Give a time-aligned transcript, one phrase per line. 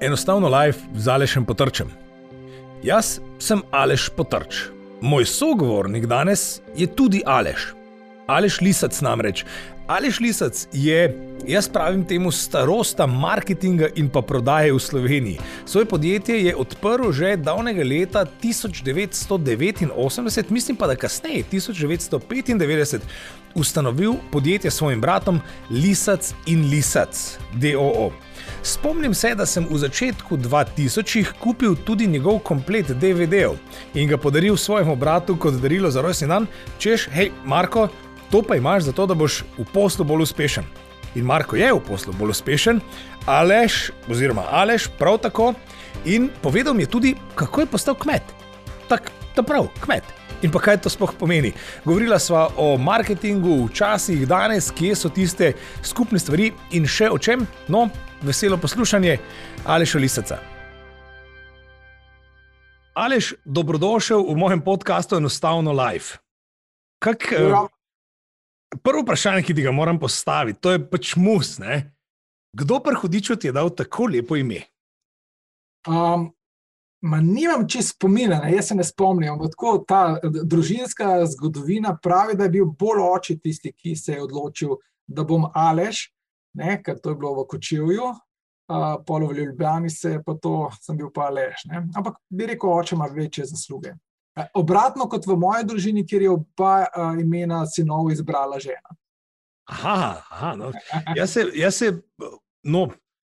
[0.00, 1.88] enostavno live z Alešem potrčem.
[2.82, 4.56] Jaz sem Aleš potrč.
[5.00, 7.74] Moj sogovornik danes je tudi Aleš.
[8.26, 9.44] Aleš Lisac namreč.
[9.86, 11.16] Aleš Lisac je,
[11.46, 15.38] jaz pravim temu, starosta marketinga in pa prodaje v Sloveniji.
[15.66, 23.00] Svoje podjetje je odprl že davnega leta 1989, mislim pa, da kasneje, 1995,
[23.54, 25.40] ustanovil podjetje s svojim bratom
[25.70, 28.12] Lisac in Lisac, DOO.
[28.62, 33.56] Spomnim se, da sem v začetku 2000-ih kupil tudi njegov komplet DVD-jev
[33.94, 36.46] in ga podaril svojemu bratu kot darilo za rojstni dan,
[36.78, 37.88] češ, hej, Marko,
[38.30, 40.64] to pa imaš zato, da boš v poslu bolj uspešen.
[41.14, 42.80] In Marko je v poslu bolj uspešen,
[43.26, 45.54] Aleš, oziroma Aleš, prav tako.
[46.04, 48.22] In povedal mi je tudi, kako je postal kmet.
[48.88, 50.04] Tako, ta prav, kmet.
[50.42, 51.52] In pa kaj to sploh pomeni?
[51.84, 57.44] Govorila sva o marketingu, včasih, danes, kje so tiste skupne stvari in še o čem.
[57.68, 57.88] No,
[58.22, 59.18] veselo poslušanje,
[59.64, 60.38] Aleš Lisaca.
[62.94, 66.18] Aleš, dobrodošel v mojem podkastu Enostavno Life.
[66.98, 67.68] Kak, uh,
[68.82, 71.58] prvo vprašanje, ki ti ga moram postaviti, to je pač mus.
[71.58, 71.94] Ne?
[72.52, 74.60] Kdo pa hudiču ti je dal tako lepo ime?
[75.88, 76.28] Um,
[77.00, 78.52] ma nimam čist spomina, ne?
[78.52, 79.38] jaz se ne spomnim.
[79.54, 84.76] Tako, ta družinska zgodovina pravi, da je bil bolj oči tisti, ki se je odločil,
[85.06, 86.10] da bom Aleš,
[86.54, 86.82] ne?
[86.82, 88.10] ker to je bilo v Kočevju.
[88.70, 91.64] Uh, Polo v Ljubljani se je pa to, sem bil pa Aleš.
[91.66, 91.82] Ne?
[91.96, 93.96] Ampak bi rekel, oče ima večje zasluge.
[94.54, 98.94] Obratno kot v moji družini, kjer je oba uh, imena sinov izbrala žena.
[99.70, 100.70] Aha, aha no.
[101.16, 101.90] jaz se, jaz se
[102.62, 102.88] no,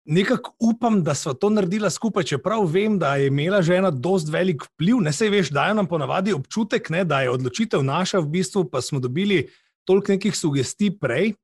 [0.05, 4.65] nekako upam, da smo to naredili skupaj, čeprav vem, da je imela žena dost velik
[4.65, 5.01] vpliv.
[5.01, 8.81] Ne se veš, dajo nam ponavadi občutek, ne, da je odločitev naša, v bistvu pa
[8.81, 9.49] smo dobili
[9.85, 11.35] toliko nekih sugestij prej,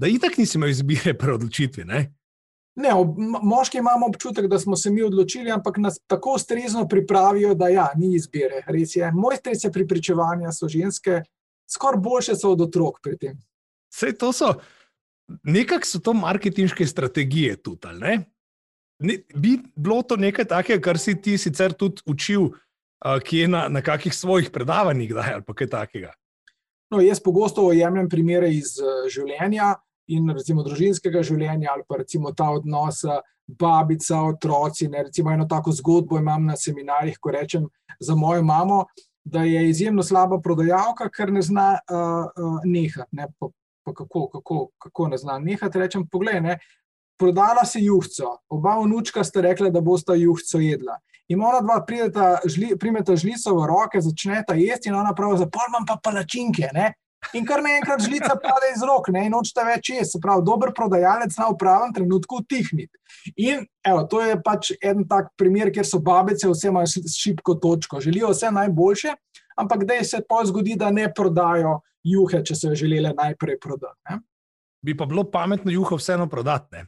[0.00, 1.84] da itak nisi imel izbire pri odločitvi.
[1.84, 2.00] Ne?
[2.80, 7.54] Ne, ob, moški imamo občutek, da smo se mi odločili, ampak nas tako ustrezno pripravijo,
[7.54, 8.62] da ja, ni izbire.
[8.66, 9.10] Res je.
[9.12, 11.20] Mojstrice pripričevanja so ženske,
[11.68, 13.34] skoraj boljše so od otrok pri tem.
[13.92, 14.54] Vse to so,
[15.42, 17.92] nekako so to marketinške strategije tudi.
[18.00, 18.16] Ne?
[19.00, 23.52] Ne, bi bilo to nekaj takega, kar si ti sicer tudi učil, uh, ki je
[23.52, 26.14] na, na kakih svojih predavanjih, da je ali kaj takega.
[26.90, 29.74] No, jaz pogosto jemljem primere iz uh, življenja
[30.10, 33.04] in recimo družinskega življenja, ali pa recimo ta odnos
[33.46, 34.88] babica, otroci.
[34.88, 37.68] Ne, recimo eno tako zgodbo imam na seminarjih, ko rečem
[38.00, 38.84] za mojo mamo,
[39.24, 43.16] da je izjemno slaba prodajalka, ker ne zna uh, uh, nehati.
[43.16, 43.50] Ne, pa,
[43.84, 45.78] pa kako, kako, kako ne zna nehati?
[45.78, 46.58] Rečem, poglej, ne,
[47.20, 50.96] prodala si juhco, oba vnučka sta rekla, da bosta juhco jedla.
[51.30, 55.68] In ona dva prideta, žli, primeta žlico v roke, začneta jesti, in ona pravi, zapor
[55.68, 56.72] imam pa palačinke.
[56.74, 56.88] Ne?
[57.36, 60.16] In kar naenkrat žlica pade iz rok, ne, in nočete več jesti.
[60.16, 62.96] Se pravi, dober prodajalec zna v pravem trenutku utihniti.
[63.44, 68.00] In evo, to je pač en tak primer, kjer so babice vse imajo šibko točko,
[68.00, 69.14] želijo vse najboljše,
[69.60, 74.00] ampak da se pa zgodi, da ne prodajo juhe, če so jo želeli najprej prodati.
[74.10, 74.20] Ne.
[74.80, 76.86] Bi pa bilo pametno juho vseeno prodati.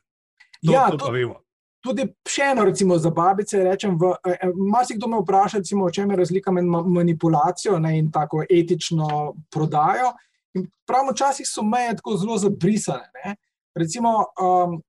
[0.63, 1.42] Ja, to, to
[1.83, 6.11] Tudi še eno, recimo za babice, rečem, eh, eh, marsikdo me vpraša, recimo, o čem
[6.11, 10.13] je razlika med manipulacijo ne, in tako etično prodajo.
[10.55, 13.11] In pravno včasih so meje tako zelo zabrisane.
[13.25, 13.37] Ne.
[13.75, 14.83] Recimo, um,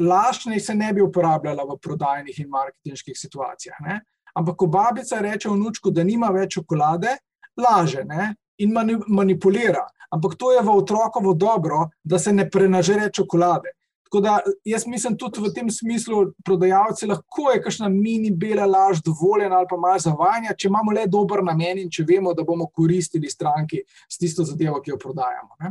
[0.00, 3.76] laž ne se ne bi uporabljala v prodajnih in marketinških situacijah.
[3.84, 4.00] Ne.
[4.34, 7.16] Ampak, ko babica reče vnučku, da nima več čokolade,
[7.58, 8.72] laže ne, in
[9.08, 9.84] manipulira.
[10.10, 13.74] Ampak to je v otrokovo dobro, da se ne prenažere čokolade.
[14.10, 18.98] Tako da jaz mislim tudi v tem smislu, prodajalci lahko je kakšna mini bela laž
[19.06, 22.66] dovoljena ali pa malo zavajanja, če imamo le dober namen in če vemo, da bomo
[22.74, 25.54] koristili stranki s tisto zadevo, ki jo prodajamo.
[25.60, 25.70] Ne?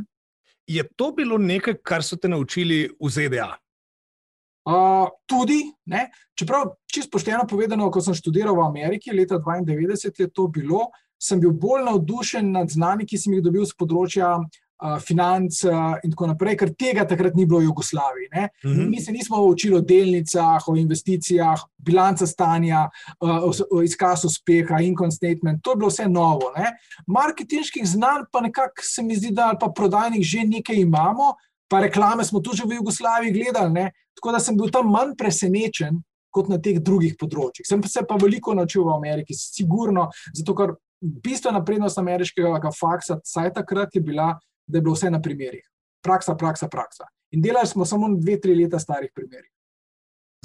[0.71, 3.49] Je to bilo nekaj, kar so te naučili v ZDA?
[4.69, 5.59] Uh, tudi,
[5.91, 6.07] ne?
[6.39, 10.87] čeprav čisto pošteno povedano, ko sem študiral v Ameriki leta 1992, je to bilo,
[11.19, 14.37] sem bil bolj navdušen nad znani, ki sem jih dobil z področja
[14.79, 15.63] financ
[16.03, 18.29] in tako naprej, ker tega takrat ni bilo v Jugoslaviji.
[18.31, 18.89] Mm -hmm.
[18.89, 22.89] Mi se nismo učili o delnicah, o investicijah, bilanca stanja,
[23.71, 26.51] o izkazu uspeha, income statement, to je bilo vse novo.
[26.57, 26.77] Ne?
[27.07, 31.33] Marketinških znanj pa nekako se mi zdi, da pa prodajnih že nekaj imamo,
[31.67, 33.91] pa reklame smo tudi v Jugoslaviji gledali, ne?
[34.15, 36.03] tako da sem bil tam manj presenečen.
[36.31, 37.65] Kot na teh drugih področjih.
[37.65, 43.53] Sem se pa veliko naučil v Ameriki, sigurno, zato ker bistvena prednost ameriškega faksa, vsaj
[43.53, 44.35] takrat je bila,
[44.69, 45.65] da je bilo vse na primerih.
[46.05, 47.09] Praksa, praksa, praksa.
[47.33, 49.51] In delali smo samo dve, tri leta starih primerih.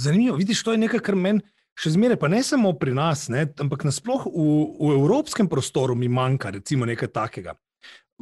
[0.00, 1.44] Zanimivo, vidiš, to je nekaj, kar meni
[1.78, 4.46] še zmeraj, pa ne samo pri nas, ne, ampak nasplošno v,
[4.78, 7.54] v evropskem prostoru mi manjka, recimo, nekaj takega.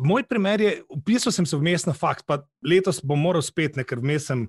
[0.01, 3.85] Moj primer je, upisal sem se vmes na fakt, pa letos bom moral spet, ne,
[3.85, 4.47] ker vmes sem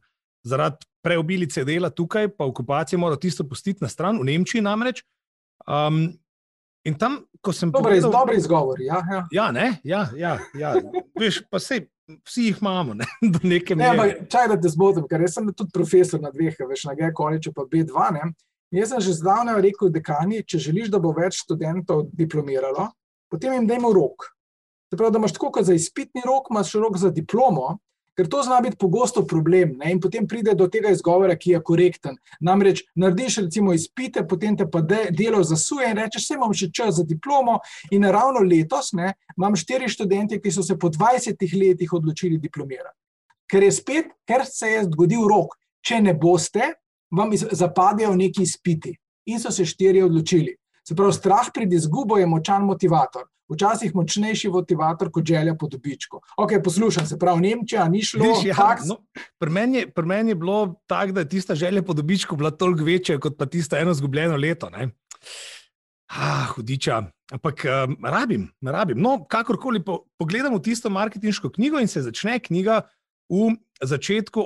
[0.48, 5.04] zaradi preobilice dela tukaj, pa okupacije mora tisto pustiti na stran, v Nemčiji namreč.
[5.68, 6.16] Um,
[6.86, 7.72] in tam, ko sem.
[7.72, 8.86] Dobre, pogledal, dobre izgovori.
[8.86, 9.24] Ja, ja.
[9.32, 10.74] ja, ne, ja, ja, ja.
[11.20, 11.86] Veš, pa sej,
[12.28, 13.98] vsi jih imamo, ne, do neke mere.
[13.98, 17.68] Ne, čaj, da te zmotim, ker sem tudi profesor na dveh, veš, na G-College, pa
[17.70, 18.10] B2.
[18.18, 18.34] Ne.
[18.74, 22.90] Jaz sem že zdavnaj rekel dekani, če želiš, da bo več študentov diplomiralo,
[23.30, 24.32] potem jim dajmo rok.
[24.90, 27.78] Se pravi, da imaš tako kot za izpitni rok, imaš rok za diplomo,
[28.18, 29.78] ker to zna biti pogosto problem.
[29.78, 29.92] Ne?
[29.92, 32.18] In potem pride do tega izgovora, ki je korekten.
[32.42, 36.70] Namreč narediš recimo izpite, potem te pa de, delo zasuje in rečeš, vse imam še
[36.74, 37.60] čas za diplomo.
[37.92, 42.98] In ravno letos ne, imam štiri študente, ki so se po 20 letih odločili diplomirati.
[43.50, 45.58] Ker je spet, ker se je zgodil rok.
[45.84, 46.74] Če ne boste,
[47.12, 48.94] vam zapadejo neki izpiti.
[49.30, 50.54] In so se štiri odločili.
[50.84, 56.22] Se pravi, strah pred izgubo je močan motivator včasih močnejši motivator kot želja po dobičku.
[56.38, 58.26] Ok, poslušam se, prav Nemčija, ni šlo.
[58.26, 59.00] Viš, ja, no,
[59.40, 62.52] pri, meni je, pri meni je bilo tako, da je tista želja po dobičku bila
[62.52, 64.70] toliko večja kot pa tista eno zgubljeno leto.
[64.70, 64.90] Ne?
[66.08, 67.02] Ah, hudiča.
[67.32, 69.00] Ampak um, rabim, rabim.
[69.02, 72.82] No, kakorkoli po, pogledamo tisto marketinško knjigo in se začne knjiga
[73.30, 74.44] v začetku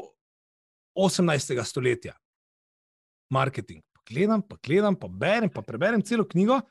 [0.95, 1.63] 18.
[1.63, 2.13] stoletja.
[3.29, 3.83] Marketing.
[3.93, 6.61] Pa gledam, pa gledam, pa berem, pa preberem celo knjigo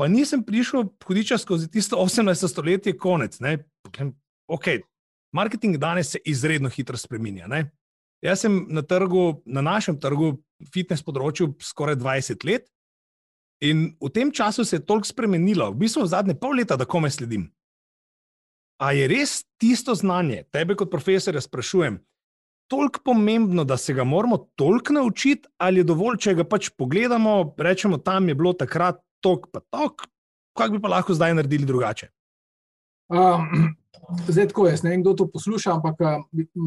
[0.00, 2.48] pa nisem prišel hodiča skozi tisto 18.
[2.48, 3.36] stoletje, konec.
[4.48, 4.66] Ok,
[5.36, 7.46] marketing danes se izredno hitro spremenja.
[7.46, 7.66] Ne?
[8.24, 10.38] Jaz sem na, trgu, na našem trgu,
[10.72, 12.70] fitness področju, skoraj 20 let
[13.60, 17.12] in v tem času se je toliko spremenilo, v bistvu zadnje pol leta, da kome
[17.12, 17.50] sledim.
[18.80, 22.00] A je res tisto znanje, tebe kot profesorja sprašujem,
[22.72, 27.52] toliko pomembno, da se ga moramo toliko naučiti, ali je dovolj, če ga pač pogledamo,
[27.60, 30.06] rečemo, tam je bilo takrat tok, pa tok,
[30.58, 32.10] kaj bi pa lahko zdaj naredili drugače?
[33.10, 33.74] Um,
[34.32, 36.24] zdaj, tako jaz ne vem, kdo to posluša, ampak um,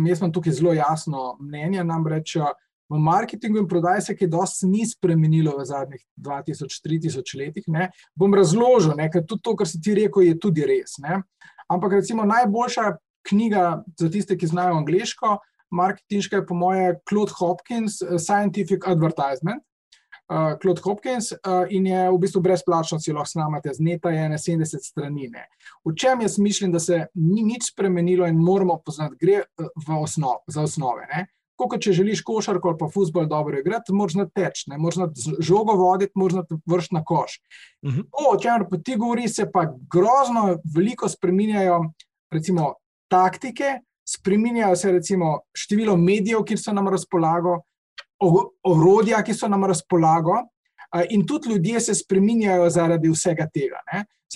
[0.07, 1.83] jaz imam tukaj zelo jasno mnenje.
[1.87, 2.51] Namreč uh,
[2.89, 7.63] v marketingu in prodaji se je dosti ni spremenilo v zadnjih 2000-3000 letih.
[7.67, 7.89] Ne.
[8.15, 10.99] Bom razložil, ne, ker tudi to, kar si ti rekel, je tudi res.
[11.01, 11.23] Ne.
[11.71, 12.91] Ampak recimo najboljša
[13.29, 15.37] knjiga za tiste, ki znajo angliško,
[15.73, 19.63] marketinška je po moje Claude Hopkins, Scientific Advertisement
[20.29, 24.37] uh, Claude Hopkins uh, in je v bistvu brezplačno, si lahko snamate, zneta je na
[24.37, 25.29] 70 strani.
[25.31, 25.47] Ne.
[25.85, 30.43] V čem jaz mislim, da se ni nič spremenilo in moramo poznati, gre v osnov,
[30.47, 31.07] za osnove.
[31.11, 31.27] Ne.
[31.59, 35.75] Kot če želiš košarko ali pa futbol dobro igrati, moraš znati teč, ne moraš žogo
[35.77, 37.39] voditi, moraš znati vrš na koš.
[37.81, 38.05] Uh -huh.
[38.11, 41.93] O, o čemer pa ti govori, se pa grozno veliko spreminjajo,
[42.31, 42.73] recimo,
[43.07, 43.79] taktike,
[44.09, 47.61] spreminjajo se recimo število medijev, ki so nam razpolago,
[48.63, 50.39] orodja, ki so nam razpolago,
[51.09, 53.81] in tudi ljudje se spreminjajo zaradi vsega tega.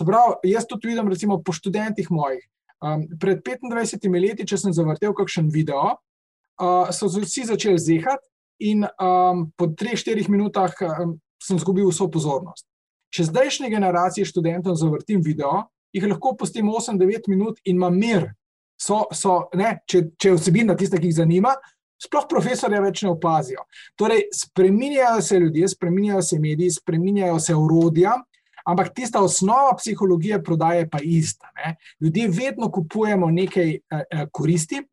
[0.06, 2.44] Pravi, jaz tudi vidim, recimo, po študentih mojih.
[2.82, 5.96] Um, pred 25 leti, če sem zavrtel kakšen video,
[6.62, 8.30] uh, so vsi začeli zehati,
[8.60, 12.66] in um, po 3-4 minutah um, sem izgubil vso pozornost.
[13.14, 18.32] Če zdajšnji generaciji študentov zavrtim video, jih lahko pustim 8-9 minut in imam mir.
[18.78, 21.56] So, so, ne, če, če vsebina tista, ki jih zanima,
[22.04, 23.66] sploh profesorja več ne opazijo.
[23.96, 28.18] Torej, spreminjajo se ljudje, spreminjajo se mediji, spreminjajo se urodja,
[28.68, 31.52] ampak tista osnova psihologije prodaje pa je ista.
[31.56, 31.76] Ne?
[32.02, 33.80] Ljudje vedno kupujemo nekaj eh,
[34.12, 34.84] eh, koristi,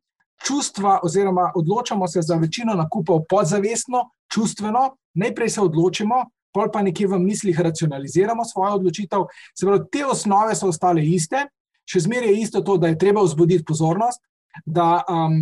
[0.47, 6.25] čustva, oziroma odločamo se za večino nakupov podzavestno, čustveno, najprej se odločimo.
[6.55, 9.25] Pol pa nekje v mislih racionaliziramo svojo odločitev.
[9.59, 11.40] Se pravi, te osnove so ostale iste,
[11.83, 14.23] še zmeraj je isto to, da je treba vzbuditi pozornost,
[14.62, 15.40] da um,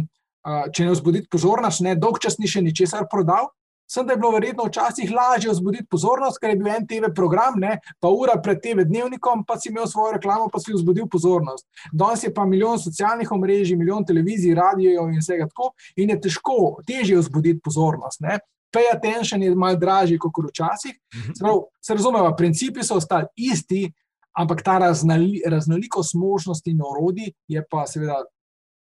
[0.75, 3.51] če ne vzbuditi pozornost, ne dolg čas ni še ničesar prodal.
[3.93, 7.59] Sem da je bilo verjetno včasih lažje vzbuditi pozornost, ker je bil en TV program,
[7.61, 11.67] ne, pa ura pred TV dnevnikom, pa si imel svojo reklamo, pa si vzbudil pozornost.
[11.93, 16.57] Danes je pa milijon socialnih omrežij, milijon televizij, radijev in vsega tako, in je težko,
[16.89, 18.23] težje vzbuditi pozornost.
[18.25, 18.39] Ne.
[18.73, 20.97] Pay attention je malo dražji kot včasih.
[21.15, 21.61] Mhm.
[21.85, 23.91] Se razumemo, principi so ostali isti,
[24.33, 28.23] ampak ta raznoli, raznolikost možnosti in orodij je pa seveda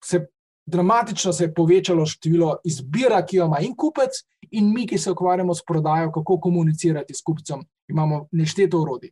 [0.05, 0.27] se
[0.67, 5.11] dramatično se je povečalo število izbira, ki jo ima in kupec, in mi, ki se
[5.11, 9.11] ukvarjamo s prodajo, kako komunicirati s kupcem, imamo nešteto urodij.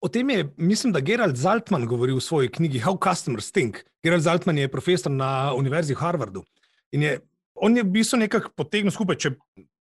[0.00, 3.80] O tem je, mislim, da Gerald Zaltman govori v svoji knjigi How Customers Think.
[4.02, 6.44] Gerald Zaltman je profesor na Univerzi v Harvardu.
[6.92, 7.18] In je,
[7.54, 9.32] on je v bistvu nekako potegnil skupaj, če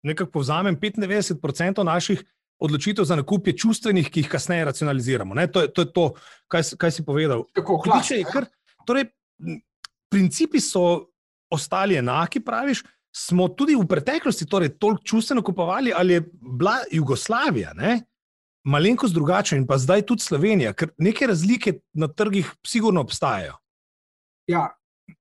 [0.02, 2.25] nekako povzamem, 95% naših
[2.61, 5.37] odločitev za nakup je čustvenih, ki jih kasneje racionaliziramo.
[5.52, 6.07] To je, to je to,
[6.49, 7.45] kaj, kaj si povedal.
[7.57, 8.49] Tako, hlače, kar,
[8.88, 9.09] torej,
[10.11, 11.07] principi so
[11.50, 12.83] ostali enaki, praviš.
[13.17, 18.00] Smo tudi v preteklosti torej, toliko čustveno kupovali, ali je bila Jugoslavija, ne?
[18.64, 23.55] malenkost drugačna in pa zdaj tudi Slovenija, ker neke razlike na trgih sigurno obstajajo.
[24.47, 24.69] Ja,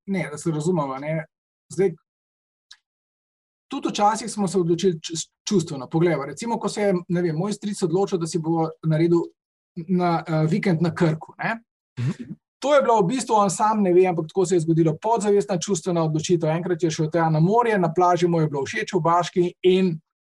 [0.06, 0.98] ne, da se razumemo.
[0.98, 1.26] Ne?
[1.72, 1.94] Zdaj,
[3.72, 5.00] tudi včasih smo se odločili
[5.48, 5.90] čustveno.
[5.90, 9.24] Poglej, recimo, ko se je vem, moj stric odločil, da si bo naredil
[9.88, 11.34] na uh, vikend na Krku.
[12.00, 12.34] Mhm.
[12.60, 14.98] To je bilo v bistvu, on sam ne ve, ampak tako se je zgodilo.
[15.02, 16.50] Podzavestna čustvena odločitev.
[16.50, 19.94] Enkrat je šel tja na morje, na plaži mu je bilo všeč v Baški in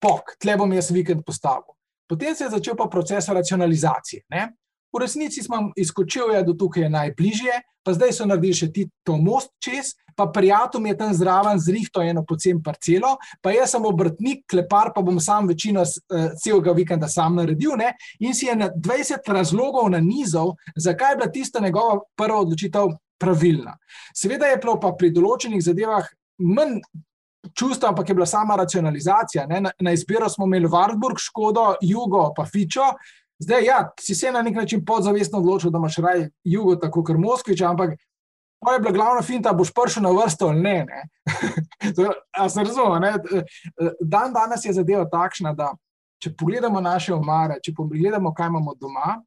[0.04, 1.72] pok, tle bom jaz vikend postavil.
[2.10, 4.24] Potem se je začel pa proces racionalizacije.
[4.30, 4.50] Ne?
[4.94, 9.52] V resnici smo izkočili do tukaj najbližje, pa zdaj so naredili še ti to most
[9.64, 14.92] čez, pa prijatelj je tam zraven zrihto eno pocen parcelo, pa jaz sem obrtnik, klepar,
[14.96, 17.78] pa bom sam večino uh, celega vikenda sam naredil.
[17.80, 17.94] Ne?
[18.20, 22.98] In si je na 20 razlogov na nizov, zakaj je bila tista njegova prva odločitev
[23.20, 23.78] pravilna.
[24.16, 26.10] Seveda je bilo pa pri določenih zadevah
[26.44, 26.82] manj.
[27.56, 29.46] Čustva, ampak je bila sama racionalizacija.
[29.48, 32.90] Na, na izbiro smo imeli Varburg, Škodo, Jugo, pa Fičo,
[33.40, 37.18] Zdaj, ja, si se na nek način podzavestno odločil, da imaš raj jugo, tako kot
[37.18, 37.96] Moskvič, ampak
[38.66, 40.86] to je bila glavna finta, boš prišel na vrsto ali ne.
[40.86, 41.04] ne?
[42.54, 43.14] se razumem, ne?
[44.02, 45.72] Dan danes je zadeva takšna, da
[46.20, 49.22] če pogledamo naše omare, če pogledamo, kaj imamo doma,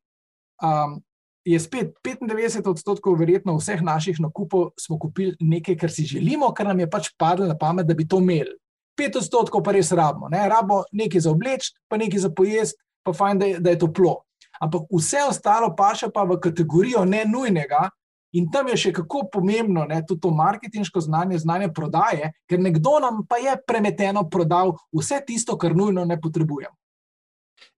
[0.62, 1.00] um,
[1.44, 6.68] je spet 95 odstotkov verjetno vseh naših nakupov smo kupili nekaj, kar si želimo, kar
[6.68, 8.54] nam je pač padlo na pamet, da bi to imeli.
[9.00, 10.28] 5 odstotkov pa res rabimo.
[10.28, 10.44] Ne?
[10.48, 14.20] Rabimo nekaj za obleč, pa nekaj za pojesti pa fajn, da je, da je toplo.
[14.62, 17.88] Ampak vse ostalo pa še pa v kategorijo ne nujnega.
[18.32, 22.94] In tam je še kako pomembno, ne, tudi to marketinško znanje, znanje prodaje, ker nekdo
[23.04, 26.72] nam pa je premeteno prodal vse tisto, kar nujno ne potrebujemo.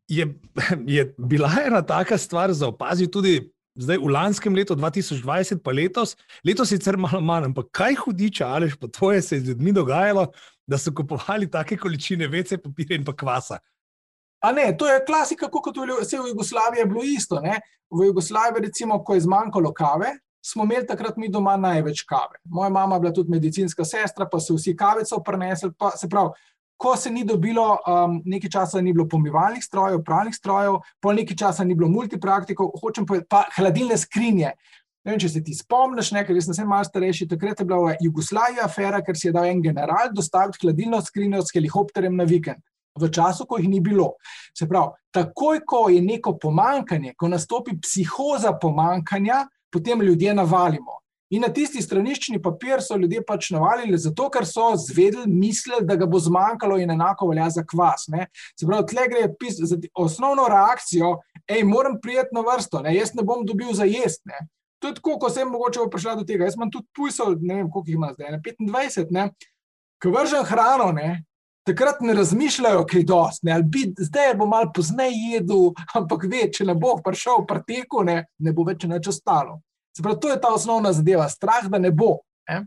[0.06, 0.28] Je,
[0.86, 3.34] je bila ena taka stvar za opaziti tudi
[3.74, 6.14] zdaj v lanskem letu 2020, pa letos,
[6.46, 8.88] letos sicer malo manj, ampak kaj hudiča, ali pa
[9.20, 10.28] se je z ljudmi dogajalo,
[10.66, 13.58] da so kupovali take količine vece papirja in pa kvasa.
[14.44, 17.40] A ne, to je klasika, kot vse v Jugoslaviji je bilo isto.
[17.40, 17.60] Ne?
[17.90, 22.36] V Jugoslaviji, recimo, ko je zmanjkalo kave, smo imeli takrat mi doma največ kave.
[22.44, 25.70] Moja mama je bila tudi medicinska sestra, pa so vsi kavico prenesli.
[25.96, 26.36] Se pravi,
[26.76, 31.40] ko se ni dobilo, um, nekaj časa ni bilo pomivalnih strojev, pravnih strojev, pol nekaj
[31.40, 34.52] časa ni bilo multipraktikov, hočem pa, pa hladilne skrinje.
[35.04, 38.60] Ne vem, če se ti spomniš, ker sem malo starejši, takrat je bila v Jugoslaviji
[38.64, 42.60] afera, ker si je dal en general dostaviti hladilno skrinjo s helikopterjem na vikend
[43.00, 44.14] v času, ko jih ni bilo.
[44.56, 51.00] Se pravi, takoj, ko je neko pomankanje, ko nastopi psihoza pomankanja, potem ljudje navalimo.
[51.34, 55.96] In na tisti straniščni papir so ljudje pač navalili, zato ker so zvedeli, mislili, da
[55.98, 58.06] ga bo zmanjkalo, in enako velja za kvas.
[58.12, 58.28] Ne?
[58.60, 61.16] Se pravi, tle gre pis, za osnovno reakcijo,
[61.50, 62.94] hej, moram prijeti na vrsto, ne?
[62.94, 64.44] jaz ne bom dobil za jesti.
[64.84, 66.44] To je tako, ko sem mogoče prišel do tega.
[66.44, 68.40] Jaz imam tudi pujsov, ne vem, koliko jih ima zdaj, ne?
[68.60, 69.46] 25,
[70.02, 71.24] ki vržem hrano, ne?
[71.64, 73.54] Takrat ne razmišljajo, kaj dosti.
[73.98, 78.52] Zdaj bo malo pozneje jedel, ampak ve, če ne bo prišel v preteku, ne, ne
[78.52, 79.60] bo več nič ostalo.
[79.94, 82.18] Pravi, to je ta osnovna zadeva, strah, da ne bo.
[82.50, 82.64] Ne?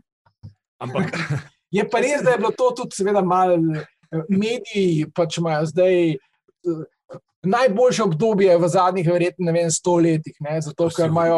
[0.80, 1.12] Ampak.
[1.68, 3.82] Je pa res, da je bilo to tudi, seveda, malo eh,
[4.32, 6.14] mediji, pač imajo zdaj.
[6.64, 6.86] Uh,
[7.48, 10.56] Najboljše obdobje v zadnjih, verjetno, ne vem, sto letih, ne?
[10.64, 11.36] zato ker imajo,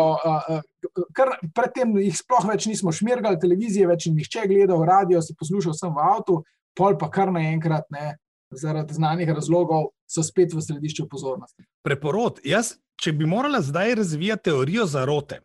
[1.14, 5.76] kar predtem jih sploh več nismo šmirgali, televizije več ni nihče gledal, radio si poslušal
[5.76, 6.38] sem v avtu,
[6.76, 8.16] pol pa kar naenkrat, ne,
[8.50, 11.64] zaradi znanih razlogov, so spet v središču pozornosti.
[11.86, 12.40] Preporod.
[12.44, 15.40] Jaz, če bi morala zdaj razvijati teorijo zarote,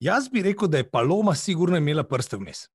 [0.00, 2.66] jaz bi rekel, da je Paloma sigurno imela prste vmes.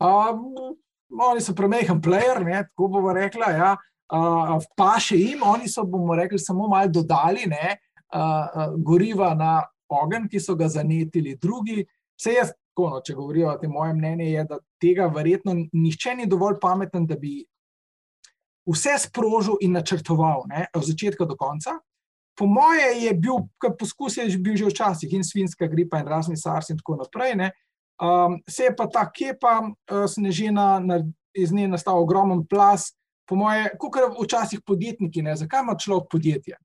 [0.00, 0.76] Um,
[1.20, 3.50] oni so premehen player, ne, tako bomo rekla.
[3.52, 3.74] Ja.
[4.12, 7.76] Uh, pa še jim, oni so, bomo rekli, samo malo dodali ne,
[8.14, 9.58] uh, uh, goriva na
[9.90, 11.84] ogenj, ki so ga zanetili drugi.
[12.16, 16.14] Vse jaz tako, no, če govorijo o tem, moje mnenje je, da tega verjetno nihče
[16.18, 17.40] ni dovolj pameten, da bi
[18.68, 21.78] vse sprožil in načrtoval, ne, od začetka do konca.
[22.36, 26.36] Po moje je bil, kar poskus je bil že včasih, in svinska gripa, in razni
[26.36, 27.32] SARS, in tako naprej.
[27.40, 27.50] Ne.
[27.96, 31.00] Um, se je pa ta kepa, uh, snežina, na,
[31.32, 32.92] iz nje nastal ogromen plas.
[33.26, 36.60] Po moje, kot včasih podjetniki, ne, zakaj ima človek podjetje?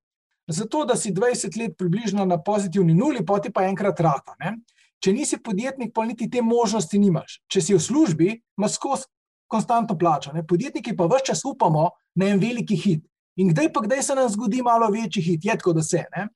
[0.52, 4.36] Zato, da si 20 let približno na pozitivni nuli, poti pa enkrat rata.
[4.44, 4.58] Ne.
[5.02, 7.40] Če nisi podjetnik, pa niti te možnosti nimaš.
[7.50, 9.10] Če si v službi, imaš skozi
[9.52, 10.34] konstantno plačo.
[10.36, 10.46] Ne?
[10.48, 13.08] Podjetniki pa vse čas upamo na en veliki hit.
[13.42, 16.04] In kdaj pa kdaj se nam zgodi malo večji hit, je tako, da se.
[16.16, 16.28] Ne?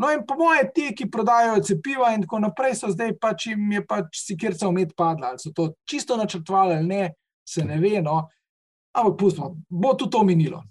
[0.00, 3.72] No, in po mojem, ti, ki prodajajo cepiva in tako naprej, so zdaj pač jim
[3.74, 5.32] je pač si kjer se umet padla.
[5.32, 7.02] Ali so to čisto načrtovali ali ne,
[7.48, 8.00] se ne ve.
[8.02, 8.22] No?
[8.96, 10.62] Ampak pustimo, bo tudi to minilo.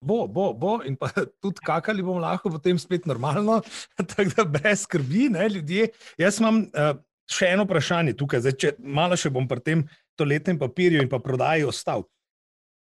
[0.00, 1.10] Bo, bo, bo, in pa
[1.42, 3.60] tudi kakali bomo lahko potem spet normalno,
[3.98, 5.90] tako da brez skrbi, ne, ljudje.
[6.20, 6.94] Jaz imam uh,
[7.30, 9.84] še eno vprašanje tukaj, zdaj, če malo še bom pri tem
[10.18, 12.06] toletnem papirju in pa prodaji ostal.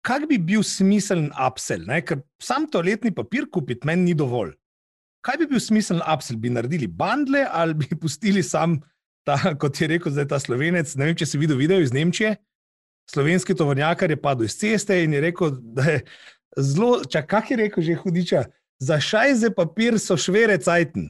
[0.05, 1.99] Kaj bi bil smiseln upsell, ne?
[2.05, 4.53] ker sam toletni papir kupiti meni ni dovolj.
[5.25, 6.37] Kaj bi bil smiseln upsell?
[6.39, 8.77] Bi naredili bandle ali bi pustili sam
[9.27, 12.37] ta, kot je rekel zdaj ta slovenec, ne vem, če si videl video iz Nemčije?
[13.11, 16.01] slovenski tovornjakar je padel iz ceste in je rekel, da je
[16.57, 18.43] zelo, čak, kak je rekel že hudiča,
[18.79, 21.09] za šajze papir so švere cajten.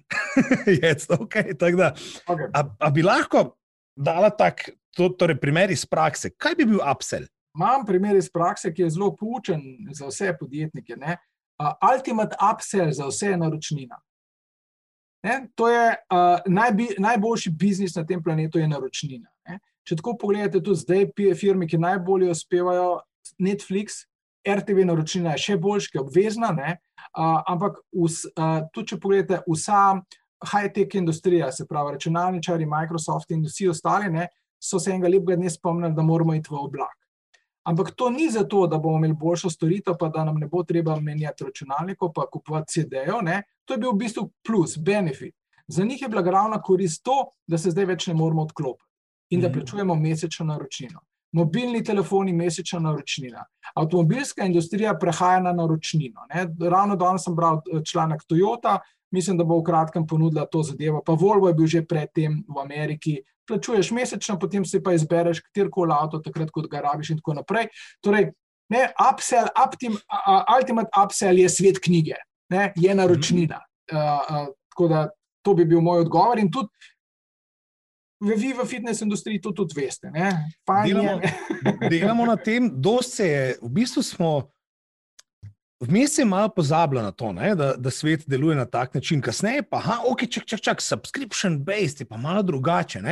[0.81, 1.93] je to ok, tako da.
[2.27, 2.49] Okay.
[2.53, 3.57] A, a bi lahko
[3.95, 7.27] dala tak, to, torej primer iz prakse, kaj bi bil upsell?
[7.57, 10.95] Imam primer iz prakse, ki je zelo poučen za vse podjetnike.
[10.97, 11.17] Ne?
[11.57, 13.97] Uh, ultimate upsell za vse je naročnina.
[15.25, 15.47] Ne?
[15.55, 19.29] To je uh, najbi, najboljši biznis na tem planetu, je naročnina.
[19.49, 19.59] Ne?
[19.87, 22.99] Če tako pogledate, tudi zdaj firme, ki najbolje uspevajo,
[23.41, 24.05] Netflix,
[24.47, 26.51] RTV naročnina je še boljša, ki je obvezna.
[26.55, 30.01] Uh, ampak vs, uh, tudi, če pogledate, vsa
[30.51, 34.27] high-tech industrija, se pravi računalničari, Microsoft in vsi ostali, ne,
[34.59, 36.93] so se enega lepega dne spomnili, da moramo iti v oblak.
[37.67, 40.99] Ampak to ni zato, da bomo imeli boljšo storitev, pa da nam ne bo treba
[40.99, 43.19] menjati računalnikov, pa kupovati CD-jev.
[43.65, 45.35] To je bil v bistvu plus, benefit.
[45.67, 48.87] Za njih je bila glavna korist to, da se zdaj več ne moramo odklopiti
[49.29, 49.59] in da Mhm.
[49.59, 50.99] plačujemo mesečno naročnino.
[51.35, 53.43] Mobilni telefoni, mesečna naročnina.
[53.75, 56.25] Avtomobilska industrija prehaja na naročnino.
[56.33, 56.47] Ne.
[56.69, 58.77] Ravno danes sem bral eh, članek Toyota,
[59.11, 61.01] mislim, da bo v kratkem ponudila to zadevo.
[61.05, 63.17] Pa Volvo je bil že predtem v Ameriki.
[63.47, 67.69] Plačuješ mesečno, potem si pa izbereš kjerkoli avto, takrat, ko ga rabiš, in tako naprej.
[68.03, 68.31] Torej,
[68.69, 72.19] ne, upsell, uptim, uh, ultimate upsell je svet knjige,
[72.51, 73.61] ne, je naročnina.
[73.87, 75.07] Uh, uh, tako da
[75.47, 76.39] to bi bil moj odgovor.
[76.39, 76.67] In tudi
[78.19, 80.11] vi v fitness industriji to tudi veste.
[80.11, 80.31] Ne,
[80.65, 84.31] Fajn je, Delamo, delamo na tem, dosti je, v bistvu smo.
[85.77, 89.61] Vmes je malo pozabilo na to, ne, da, da svet deluje na tak način, kasneje
[89.61, 93.03] pa, aha, ok, čak, čak, čak, subscription based je pa malo drugače.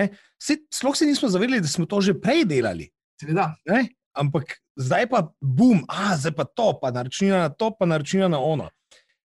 [0.74, 2.90] Sploh se nismo zavedali, da smo to že prej delali.
[3.22, 3.52] Seveda.
[3.70, 3.86] Ne?
[4.18, 8.40] Ampak zdaj pa bum, a zdaj pa to, pa naročnina na to, pa naročnina na
[8.40, 8.70] ono.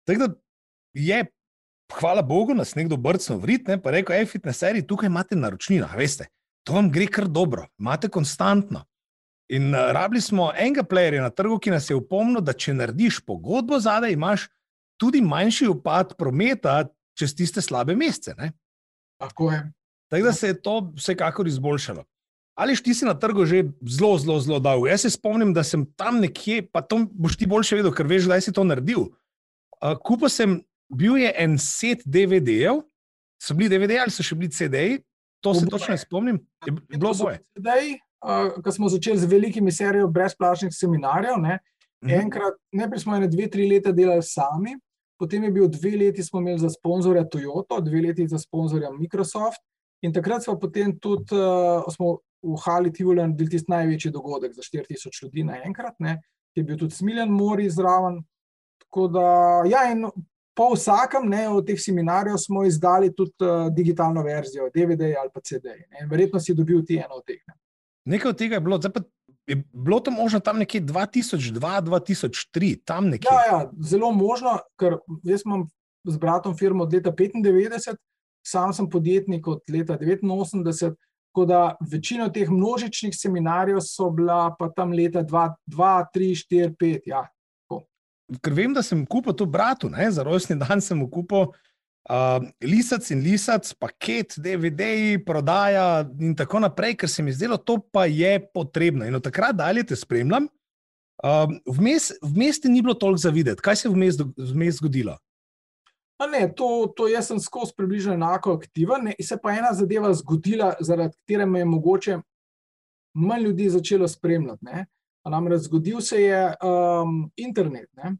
[0.03, 0.33] Tako da
[0.93, 1.25] je,
[1.99, 5.35] hvala Bogu, nas nekdo brcnil v rit, ne, pa rekel, hej, fitness seriji, tukaj imate
[5.35, 6.29] naročnino, veste,
[6.67, 8.85] to vam gre kar dobro, imate konstantno.
[9.51, 13.19] In uh, rabili smo enega playerja na trgu, ki nas je upomnil, da če narediš
[13.27, 14.47] pogodbo zadaj, imaš
[15.01, 16.85] tudi manjši upad prometa
[17.17, 18.35] čez tiste slabe mesece.
[18.37, 18.53] ne.
[19.19, 19.65] Tako je.
[20.11, 22.03] Tako da se je to vsekakor izboljšalo.
[22.55, 24.87] Ali ti si na trgu že zelo, zelo, zelo dolgo?
[24.87, 28.27] Jaz se spomnim, da sem tam nekje, pa to boš ti boljše vedel, ker veš,
[28.27, 29.07] kdaj si to naredil.
[29.81, 30.59] Uh, Kupo sem,
[30.91, 32.81] bil je en set DVD-jev,
[33.41, 34.99] so bili DVD-ji ali so še bili CD-ji,
[35.41, 35.69] to se Oboje.
[35.71, 36.37] točno ne spomnim.
[36.65, 37.39] Je bilo boje.
[37.55, 41.59] Zdaj, uh, ko smo začeli z velikimi serijami brezplačnih seminarjev, ne,
[42.01, 42.13] Mhm.
[42.15, 44.71] enkrat, najprej smo ene dve, tri leta delali sami,
[45.19, 49.61] potem je bil dve leti, smo imeli za sponzorja Toyota, dve leti za sponzorja Microsoft,
[50.01, 54.61] in takrat smo potem tudi uh, smo v Hali Tivoli naredili tisti največji dogodek za
[54.63, 56.15] 4000 ljudi naenkrat, ne,
[56.53, 58.23] ki je bil tudi Smiljan Mori zraven.
[58.81, 59.25] Tako da,
[59.65, 60.01] ja, in
[60.53, 65.39] po vsakem ne, od teh seminarjev smo izdali tudi uh, digitalno verzijo, DVD ali pa
[65.39, 65.65] CD.
[65.91, 67.41] Ne, verjetno si dobil ti eno od teh.
[67.47, 67.53] Ne.
[68.05, 69.01] Nekaj od tega je bilo, zdaj pa
[69.47, 73.27] je bilo to možno tam nekje 2002-2003, tam nekje.
[73.31, 75.67] Ja, ja, zelo možno, ker jaz imam
[76.03, 77.95] z bratom firmo od leta 95,
[78.47, 80.95] sam sem podjetnik od leta 89.
[81.31, 85.53] Tako da večino teh množičnih seminarjev so bila pa tam leta 2,
[86.15, 86.99] 3, 4, 5.
[87.05, 87.27] Ja.
[88.39, 91.49] Ker vem, da sem kupil to bratu, ne, za rojstni dan sem mu kupil
[92.09, 97.79] uh, lisac in lisac, paket, DVD, prodaja in tako naprej, ker se mi zdelo, to
[97.91, 99.05] pa je potrebno.
[99.05, 100.47] In od takrat dalje te spremljam.
[101.21, 104.17] Uh, vmes, vmes ti ni bilo toliko za videti, kaj se je vmes,
[104.53, 105.17] vmes zgodilo.
[106.21, 109.07] A Ne, to, to jaz sem skozi približno enako aktiven.
[109.09, 112.17] Ne, se pa ena zadeva zgodila, zaradi katere me je mogoče
[113.13, 114.65] manj ljudi začelo spremljati.
[114.65, 114.85] Ne.
[115.29, 117.89] Namreč zgodil se je um, internet.
[117.97, 118.15] Ne.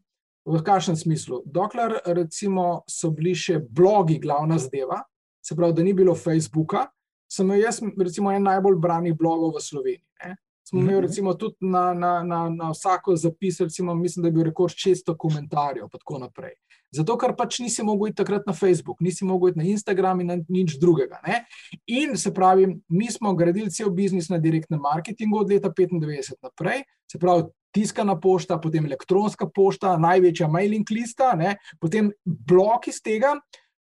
[0.46, 1.42] V kakšnem smislu?
[1.46, 5.00] Dokler recimo, so bili še blogi glavna zadeva,
[5.42, 6.86] se pravi, da ni bilo Facebooka,
[7.30, 10.06] sem jaz recimo en najbolj branih blogov v Sloveniji.
[10.22, 10.36] Ne.
[10.72, 10.88] Smo Mhm.
[10.88, 14.72] imeli recimo tudi na, na, na, na vsako zapis, recimo, mislim, da je bil rekord
[14.74, 16.54] 600 komentarjev in tako naprej.
[16.90, 20.26] Zato, ker pač nisi mogel iti takrat na Facebook, nisi mogel iti na Instagram in
[20.26, 21.20] na nič drugega.
[21.26, 21.44] Ne?
[21.86, 26.82] In se pravi, mi smo gradili cel biznis na direktnem marketingu od leta 95 naprej,
[27.12, 31.56] se pravi, tiskana pošta, potem elektronska pošta, največja mailing lista, ne?
[31.80, 33.36] potem blok iz tega,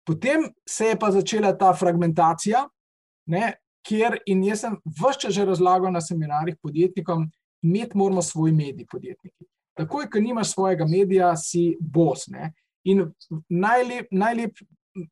[0.07, 2.67] potem se je pa začela ta fragmentacija,
[3.31, 3.60] ne?
[3.87, 7.29] Kjer in jaz sem vse že razlagal na seminarjih podjetnikom,
[7.61, 9.45] imeti moramo svoj medij podjetniki.
[9.77, 12.27] Takoj, ko nimaš svojega medija, si bos.
[12.27, 12.51] Ne?
[12.83, 13.11] In
[13.49, 14.57] najlep, najlep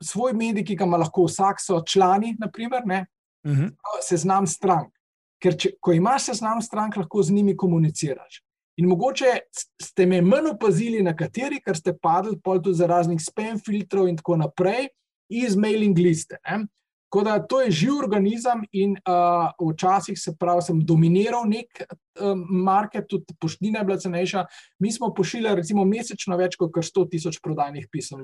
[0.03, 3.05] svoj medij, ki ga ima lahko vsak, so člani, naprimer, ne,
[3.43, 3.71] Uh -huh.
[4.01, 4.93] seznam strank.
[5.39, 8.43] Ker če, ko imaš seznam strank, lahko z njimi komuniciraš.
[8.75, 9.39] In mogoče
[9.82, 14.08] ste me manj opazili, na kateri, ker ste padli pol tudi za raznih spam filtrov
[14.08, 14.88] in tako naprej
[15.29, 16.38] iz mailing liste.
[16.43, 16.67] Ne.
[17.10, 21.82] Tako da to je živ organizem in uh, včasih se pravi, sem dominiral nek
[22.22, 24.45] um, market, tudi poštnina je bila cenejša.
[24.80, 28.22] Mi smo pošiljali recimo mesečno več kot 100 tisoč prodajnih pisem.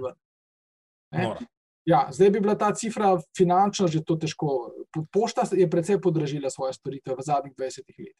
[1.86, 4.70] Ja, zdaj bi bila ta cifra finančno že to težko.
[5.12, 8.14] Pošta je precej podražila svoje storitve v zadnjih 20 letih.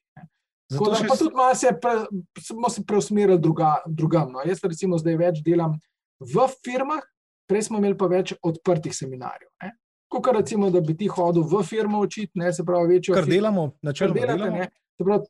[0.70, 2.10] Zato da, pa tudi malo se pre,
[2.42, 4.32] smo se preusmerili druga, drugam.
[4.34, 4.42] No.
[4.42, 5.78] Jaz recimo zdaj več delam
[6.20, 7.06] v firmah,
[7.46, 9.50] prej smo imeli pa več odprtih seminarjev.
[9.62, 9.76] Ne
[10.22, 13.16] kot recimo, da bi ti hodil v firmo učiti, ne se pravi, večjo.
[13.16, 14.68] Kar delamo, načeloma delamo.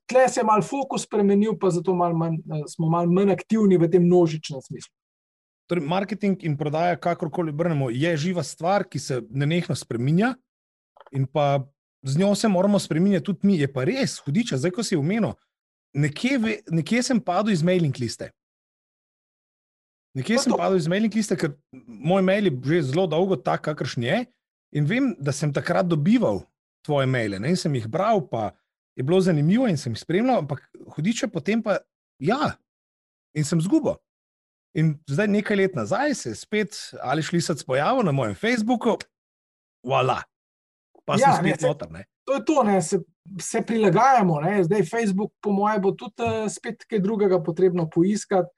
[0.06, 3.78] Tle se je mal fokus spremenil, pa zato mal manj, eh, smo malo manj aktivni
[3.82, 4.94] v tem množičnem smislu.
[5.66, 10.36] Torej, marketing in prodaja, kakorkoli obrnemo, je živa stvar, ki se nenehno spremenja,
[11.12, 11.66] in pa
[12.06, 13.58] z njo se moramo spremenjati tudi mi.
[13.58, 15.34] Je pa res, hudiča, zdaj ko si umenil,
[15.94, 18.30] nekje, nekje sem padel iz mailing liste.
[20.16, 21.56] Nekje sem padel iz mailing liste, ker
[21.88, 24.26] moj mail je že zelo dolgo tak, kakršen je.
[24.76, 26.44] In vem, da sem takrat dobival
[26.86, 27.54] tvoje maile ne?
[27.54, 28.52] in sem jih bral, pa
[28.96, 30.64] je bilo zanimivo in sem jih spremljal, ampak
[30.96, 31.80] hudiče potem pa
[32.20, 32.56] ja,
[33.36, 33.98] in sem zgubo.
[34.76, 38.98] In zdaj nekaj let nazaj se je spet ali šli se pojavil na mojem Facebooku,
[39.88, 40.20] voilà,
[41.06, 41.92] pa ja, sem spet noter.
[41.92, 42.06] Ne?
[42.26, 43.00] To je to, ne, se,
[43.42, 44.42] se prilagajamo.
[44.42, 44.64] Ne.
[44.64, 48.50] Zdaj Facebook, po mojem, bo tudi uh, spet kaj drugega potrebno poiskati.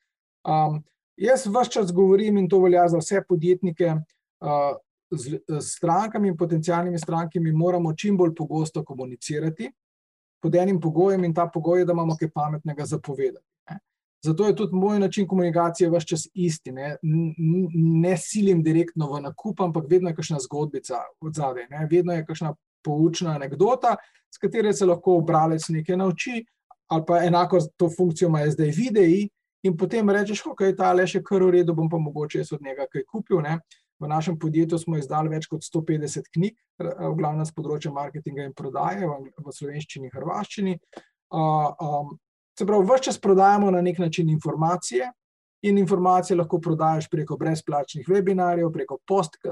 [0.47, 0.79] Um,
[1.19, 3.97] jaz vse čas govorim in to velja za vse podjetnike.
[4.39, 4.77] Uh,
[5.11, 9.71] z, z strankami in potencijalnimi strankami moramo čim bolj pogosto komunicirati
[10.41, 13.45] pod enim pogojem, in ta pogoj je, da imamo kaj pametnega zapovedati.
[13.69, 13.79] Ne.
[14.23, 16.71] Zato je tudi moj način komunikacije vse čas isti.
[16.71, 16.95] Ne,
[17.73, 22.53] ne silim direktno v nakup, ampak vedno je kakšna zgodbica od zadaj, vedno je kakšna
[22.85, 23.95] poučna anekdota,
[24.31, 26.45] s katero se lahko obralec nekaj nauči,
[26.87, 29.27] ali pa enako to funkcijo ima zdaj videi.
[29.63, 32.61] In potem rečeš, je ta le še kar v redu, bom pa mogoče jaz od
[32.61, 33.41] njega kaj kupil.
[33.41, 33.57] Ne.
[33.99, 38.53] V našem podjetju smo izdali več kot 150 knjig, v glavnem z področja marketinga in
[38.53, 40.75] prodaje v slovenščini in hrvaščini.
[42.57, 45.09] Se pravi, vse čas prodajamo na nek način informacije.
[45.65, 48.99] In informacije lahko prodajaš preko brezplačnih webinarjev, preko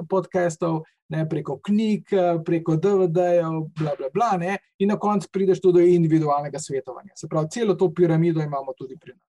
[0.09, 2.13] podcastov, ne, preko knjig,
[2.45, 7.17] preko DVD-jev, bla, bla, bla, ne, in na koncu prideš tudi do individualnega svetovanja.
[7.17, 9.25] Se pravi, celo to piramido imamo tudi pri nas.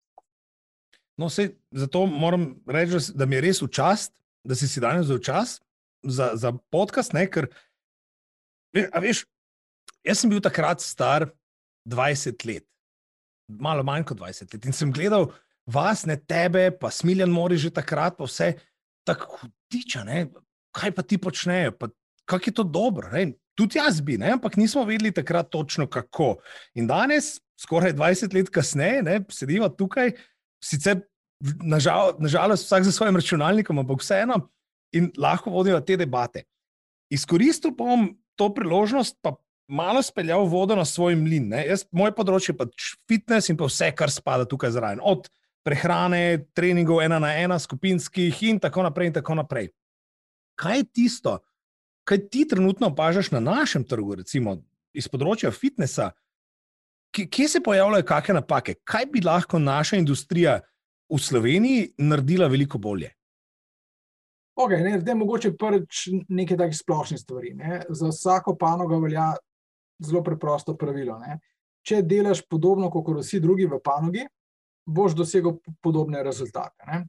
[1.16, 4.12] No, sej, zato moram reči, da mi je res v čast,
[4.46, 5.58] da si si danes vzel čas
[6.06, 7.48] za, za podcast, ne, ker,
[8.74, 9.24] veš,
[10.06, 11.28] jaz sem bil takrat star
[11.88, 12.66] 20 let,
[13.62, 15.30] malo manj kot 20 let, in sem gledal
[15.66, 18.54] vas, ne tebe, pa smiljen mori že takrat, pa vse.
[19.06, 20.26] Tako hudiča, ne,
[20.74, 21.90] kaj pa ti počnejo, pa
[22.26, 26.36] kako je to dobro, ne, tudi jaz bi, ne, ampak nismo vedeli takrat točno kako.
[26.74, 30.12] In danes, skoraj 20 let kasneje, ne, sediva tukaj,
[30.62, 31.00] sicer
[31.40, 34.40] nažalost, nažalost, vsak za svojim računalnikom, ampak vseeno,
[34.92, 36.44] in lahko vodijo te debate.
[37.10, 39.36] Izkoristil bom to priložnost, pa
[39.68, 41.50] malo speljal vodo na svoj mlin.
[41.66, 45.02] Jaz, moje področje je pač fitness in pa vse, kar spada tukaj zraven.
[45.02, 45.28] Od
[45.66, 49.10] prehrane, treningov ena na ena, skupinskih in tako naprej.
[49.10, 49.72] In tako naprej.
[50.56, 51.38] Kaj je tisto,
[52.06, 54.56] kaj ti trenutno opažaš na našem trgu, recimo
[54.96, 56.12] iz področja fitnessa?
[57.16, 58.76] Kje se pojavljajo kakšne napake?
[58.84, 60.60] Kaj bi lahko naša industrija
[61.08, 63.12] v Sloveniji naredila veliko bolje?
[64.56, 67.52] Okay, ne, zdaj, mogoče prvič nekaj takih splošnih stvari.
[67.54, 67.82] Ne.
[67.88, 69.34] Za vsako panogo velja
[70.00, 71.18] zelo preprosto pravilo.
[71.18, 71.38] Ne.
[71.86, 74.24] Če delaš podobno kot vsi drugi v panogi,
[74.86, 76.88] boš dosegel podobne rezultate.
[76.88, 77.04] Ne.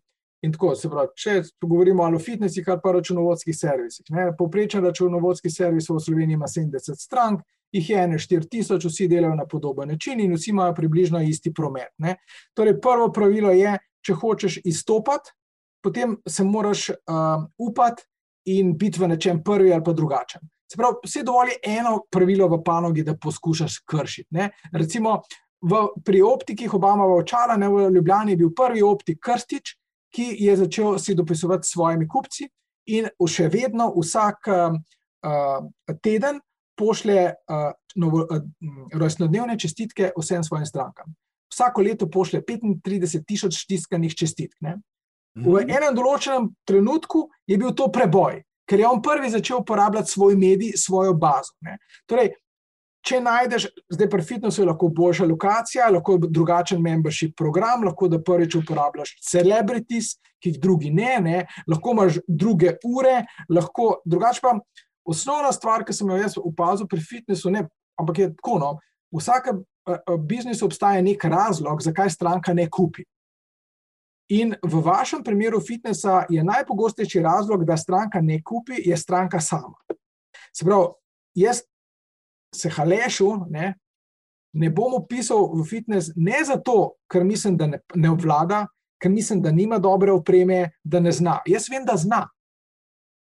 [0.46, 4.06] In tako, se pravi, če govorimo o fitnesih, kar pa računovodskih servisih.
[4.38, 9.48] Poprečen računovodski servis v Sloveniji ima 70 strank, jih je ene 4000, vsi delajo na
[9.48, 11.90] podoben način in vsi imajo približno isti promet.
[11.98, 12.16] Ne.
[12.54, 15.32] Torej, prvo pravilo je, če hočeš izstopati,
[15.84, 18.04] potem se moraš uh, upati
[18.52, 20.42] in biti v nečem prvi ali pa drugačen.
[20.72, 24.28] Se pravi, vse dovolj je eno pravilo v panogi, da poskušaš kršiti.
[24.36, 24.50] Ne.
[24.74, 25.22] Recimo
[25.62, 29.78] v, pri optikih Obama v očala, ne v Ljubljani, je bil prvi optik Krstič,
[30.14, 32.48] ki je začel si dopisovati s svojimi kupci
[32.96, 34.76] in še vedno vsak uh,
[36.04, 36.40] teden
[36.80, 38.36] pošlje uh, uh,
[38.96, 41.16] rojstnodnevne čestitke vsem svojim strankam
[41.54, 44.56] vsako leto pošlje 35 tisoč tiskanih čestitk.
[44.62, 44.78] Ne?
[45.38, 45.70] V mhm.
[45.70, 50.74] enem določenem trenutku je bil to preboj, ker je on prvi začel uporabljati svoj medij,
[50.80, 51.54] svojo bazo.
[52.10, 52.34] Torej,
[53.08, 58.10] če najdeš, zdaj pri fitnessu je lahko boljša lokacija, lahko je drugačen membership program, lahko
[58.12, 61.38] da prvič uporabljaš celebrities, ki jih drugi ne, ne?
[61.70, 64.58] lahko imaš druge ure, lahko drugače pa.
[65.08, 67.62] Osnovna stvar, ki sem jo jaz opazil pri fitnessu, ne,
[67.96, 68.72] ampak je tako, no,
[69.08, 69.62] v vsakem
[70.20, 73.04] biznisu obstaja nek razlog, zakaj stranka ne kupi.
[74.30, 79.78] In v vašem primeru fitnesa je najpogostejši razlog, da stranka ne kupi, je stranka sama.
[80.56, 80.92] Se pravi,
[81.36, 81.62] jaz
[82.56, 83.76] se halešu, ne,
[84.54, 88.66] ne bom opisal v fitness ne zato, ker mislim, da ne, ne obvlada,
[89.02, 91.40] ker mislim, da nima dobre opreme, da ne zna.
[91.46, 92.26] Jaz vem, da zna.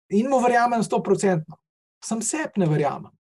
[0.09, 1.59] In mu verjamem sto procentno.
[2.05, 3.11] Sem sep ne verjamem.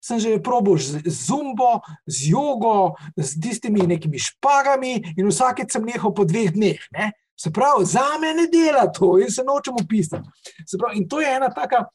[0.00, 6.12] Sem že probo z zumbo, z jogo, z tistimi nekimi špagami in vsakeč sem nehal
[6.16, 6.80] po dveh dneh.
[6.96, 7.12] Ne?
[7.36, 10.28] Se pravi, za me ne dela to in se nočem upisati.
[10.94, 11.86] In to je ena taka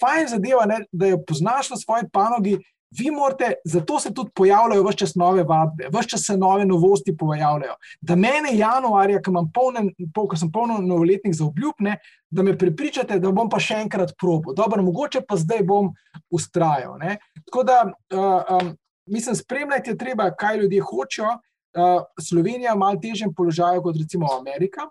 [0.00, 2.56] fajn zadeva, ne, da jo poznaš v svoji panogi,
[2.98, 7.16] Vi morate, zato se tudi pojavljajo vse čas nove vadbe, vse čas se nove novosti
[7.16, 7.74] pojavljajo.
[8.00, 11.96] Da mene januarja, ko, polnen, pol, ko sem polno novoletnih za obljubne,
[12.30, 14.52] da me pripričate, da bom pa še enkrat probo.
[14.52, 15.88] Dobro, mogoče pa zdaj bom
[16.30, 16.98] ustrajal.
[17.00, 17.16] Ne?
[17.46, 18.74] Tako da, uh, um,
[19.06, 21.38] mislim, spremljajte treba, kaj ljudje hočejo.
[21.72, 24.84] Uh, Slovenija je v malo težjem položaju kot recimo Amerika,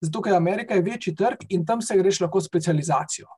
[0.00, 3.28] zato ker Amerika je večji trg in tam se greš lahko specializacijo.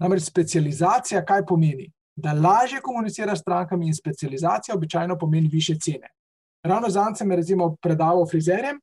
[0.00, 1.88] Namreč specializacija kaj pomeni?
[2.16, 6.08] Da lažje komunicira s strankami in specializacija običajno pomeni više cene.
[6.62, 8.80] Ravno zdaj sem recimo predaval frizerjem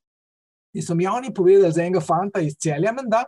[0.74, 3.24] in so mi oni povedali za enega fanta iz celja, menda,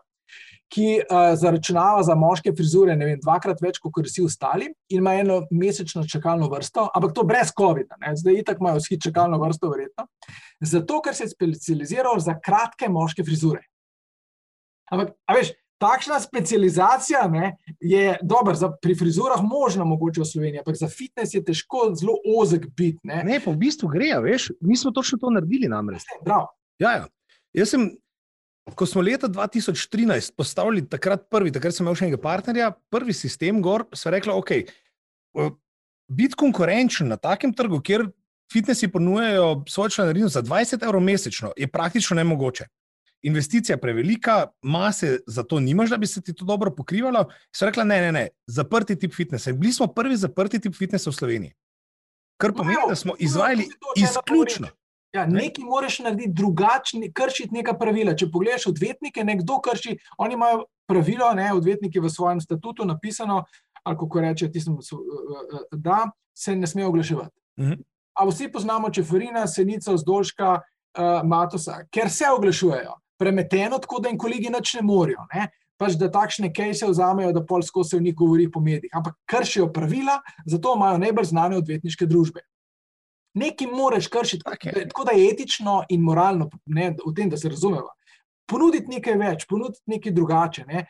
[0.71, 5.41] ki uh, zaračunava za moške frizure vem, dvakrat več kot vsi ostali in ima eno
[5.51, 10.07] mesečno čakalno vrsto, ampak to brez COVID-a, zdaj itak imajo vsi čakalno vrsto, verjetno,
[10.61, 13.65] zato ker se je specializiral za kratke moške frizure.
[14.91, 20.77] Ampak, a veš, takšna specializacija ne, je dobra, pri frizurah možno, mogoče v Sloveniji, ampak
[20.77, 23.01] za fitness je težko zelo ozek biti.
[23.03, 23.23] Ne.
[23.25, 26.05] ne, pa v bistvu gre, veš, mi smo točno to naredili namreč.
[26.27, 27.09] Ja, ja.
[27.57, 27.91] Jaz sem.
[28.77, 33.59] Ko smo leta 2013 postavili takrat prvi, takrat sem imel še enega partnerja, prvi sistem,
[33.65, 35.49] gor, so rekli, ok,
[36.13, 38.05] biti konkurenčen na takem trgu, kjer
[38.53, 42.69] fitnesi ponujajo svojo članarino za 20 evrov mesečno, je praktično nemogoče
[43.23, 47.25] investicija prevelika, mase za to nimaš, da bi se ti to dobro pokrivalo.
[47.57, 49.51] So rekla, ne, ne, ne, zaprti tip fitnesa.
[49.51, 51.53] In bili smo prvi zaprti tip fitnesa v Sloveniji.
[52.41, 54.69] Kar pomeni, da smo izvajali izključno.
[55.13, 58.15] Ja, nekaj moraš narediti drugačni, kršiti neka pravila.
[58.15, 63.45] Če pogledaš odvetnike, nekdo krši, oni imajo pravilo, ne, odvetniki v svojem statutu napisano,
[63.83, 64.79] ali kako reče, tistem,
[65.73, 67.37] da se ne smejo oglaševati.
[67.57, 67.73] Uh mhm.
[67.73, 67.85] -huh.
[68.21, 74.19] A vsi poznamo Čeferina, Senica, Zdolška, uh, Matosa, ker se oglašujejo premeteno, tako da jim
[74.19, 75.27] kolegi nič ne morajo.
[75.35, 75.51] Ne?
[75.81, 79.71] Pač, da takšne kejse vzamejo, da polsko se v njih govori po medijih, ampak kršijo
[79.73, 82.43] pravila, zato imajo najbolj znane odvetniške družbe.
[83.41, 84.89] Nekaj moraš kršiti, okay.
[84.89, 87.93] tako da je etično in moralno, ne, v tem, da se razumemo.
[88.51, 90.67] Ponuditi nekaj več, ponuditi nekaj drugače.
[90.69, 90.85] Ne.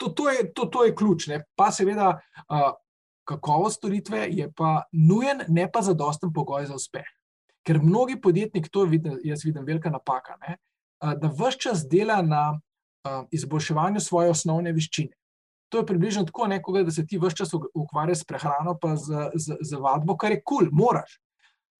[0.00, 1.28] To, to, je, to, to je ključ.
[1.30, 1.42] Ne.
[1.58, 2.14] Pa seveda,
[2.48, 2.72] uh,
[3.28, 7.06] kakovost storitve je pa nujen, ne pa zadosten pogoj za uspeh.
[7.62, 10.38] Ker mnogi podjetniki, to vidim, jaz vidim, velika napaka.
[10.46, 10.56] Ne
[11.02, 12.60] da vse čas dela na
[13.30, 15.16] izboljševanju svoje osnovne veščine.
[15.72, 19.30] To je približno tako, nekoga, da se ti vse čas ukvarjaš s prehrano, pa z,
[19.34, 21.18] z, z vadbo, kar je kul, cool, moraš.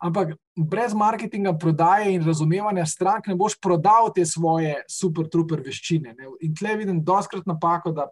[0.02, 6.16] Ampak brez marketinga, prodaje in razumevanja strank ne boš prodal te svoje super, super veščine.
[6.18, 6.32] Ne?
[6.42, 8.08] In tle vidim doskrat napako, da,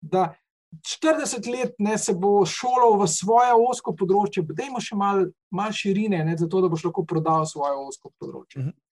[0.00, 0.22] da
[0.80, 5.74] 40 let ne se bo šolal v svoje osko področje, da ima še malo mal
[5.74, 6.38] širine, ne?
[6.40, 8.60] zato da boš lahko prodal svoje osko področje.
[8.60, 8.70] Uh mhm.
[8.70, 8.83] -huh.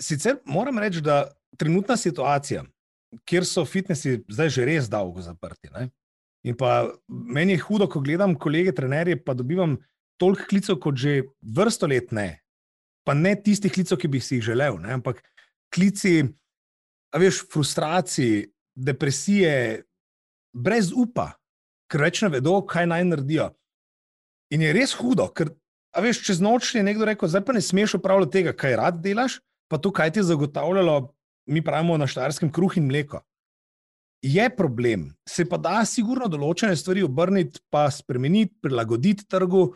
[0.00, 1.24] Sicer moram reči, da
[1.56, 2.64] trenutna situacija,
[3.24, 5.70] kjer so fitnesi zdaj že res dolgo zaprti.
[5.72, 5.88] Ne?
[6.46, 9.76] In pa meni je hudo, ko gledam kolege, trenerje, pa dobivam
[10.20, 12.42] toliko klicev kot že vrsto let ne.
[13.06, 14.96] Pa ne tistih klicev, ki bi si jih želel, ne?
[14.98, 15.22] ampak
[15.72, 16.24] klici,
[17.14, 19.82] a veš, frustraciji, depresije,
[20.56, 21.32] brez upa,
[21.90, 23.50] ker več ne vedo, kaj naj naredijo.
[24.54, 25.50] In je res hudo, ker,
[25.94, 29.00] a veš, čez noč je nekdo rekel, zdaj pa ne smeš upravljati tega, kaj rad
[29.02, 31.14] delaš, pa to, kaj ti je zagotavljalo,
[31.46, 33.20] mi pravimo na štarskem kruh in mleko.
[34.22, 39.68] Je problem, se pa da sigurno določene stvari obrniti, pa spremeniti, prilagoditi trgu.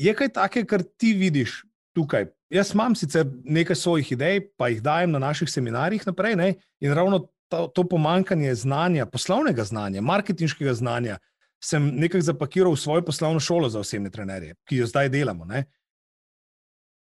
[0.00, 1.62] Je kaj takega, kar ti vidiš
[1.96, 2.30] tukaj?
[2.50, 6.36] Jaz imam sicer nekaj svojih idej, pa jih dajem na naših seminarjih naprej.
[6.38, 6.54] Ne?
[6.80, 11.18] In ravno to, to pomankanje znanja, poslovnega znanja, marketinškega znanja,
[11.60, 15.44] sem nekaj zapakiral v svojo poslovno šolo za osebne trenerje, ki jo zdaj delamo.
[15.44, 15.66] Ne?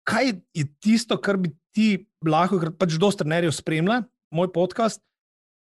[0.10, 4.02] Kaj je tisto, kar bi ti lahko, ker pač dosta trenerjev spremlja
[4.34, 5.02] moj podcast,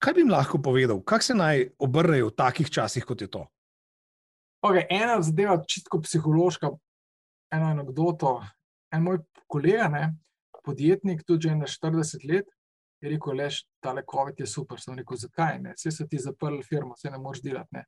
[0.03, 3.45] kaj bi jim lahko povedal, kako se naj obrnejo v takih časih, kot je to?
[4.65, 6.71] Okay, ena zadeva, čisto psihološka,
[7.53, 8.39] ena anekdota.
[8.93, 9.19] En moj
[9.51, 10.03] kolega, ne,
[10.65, 12.49] podjetnik, tudi že na 40 let,
[13.03, 14.81] je rekel: Lež, tale COVID je super.
[14.81, 15.75] Sem rekel: Zakaj ne?
[15.77, 17.69] Vse so ti zaprli firmo, vse ne moreš delati.
[17.77, 17.83] Ne.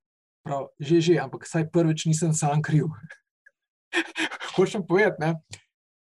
[0.45, 2.91] Prav, že, že, ampak saj prvič nisem sam kriv.
[4.55, 5.33] Hočem povedati,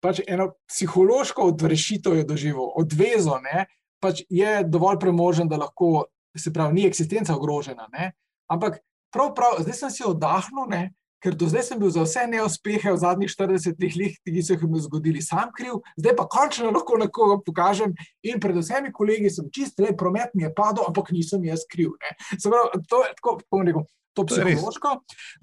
[0.02, 3.66] pač eno psihološko odrešitev je doživel, odvezo, ne,
[4.02, 7.86] pač je dovolj premožen, da lahko, se pravi, ni eksistenca ogrožena.
[7.92, 8.12] Ne,
[8.50, 8.80] ampak
[9.14, 10.82] prav, prav, zdaj sem si oddahnil, ne,
[11.22, 14.66] ker do zdaj sem bil za vse neuspehe v zadnjih 40 letih, ki so se
[14.66, 17.94] mi zgodili, sam kriv, zdaj pa končno lahko nekoga pokažem.
[18.26, 21.94] In pred vsemi kolegi sem čist, le promet mi je padel, ampak nisem jaz kriv.
[22.42, 23.86] Pravi, to je tako, kako rekel,
[24.18, 24.96] to psihološko.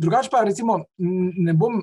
[0.04, 1.80] Drugače pa, recimo, ne bom.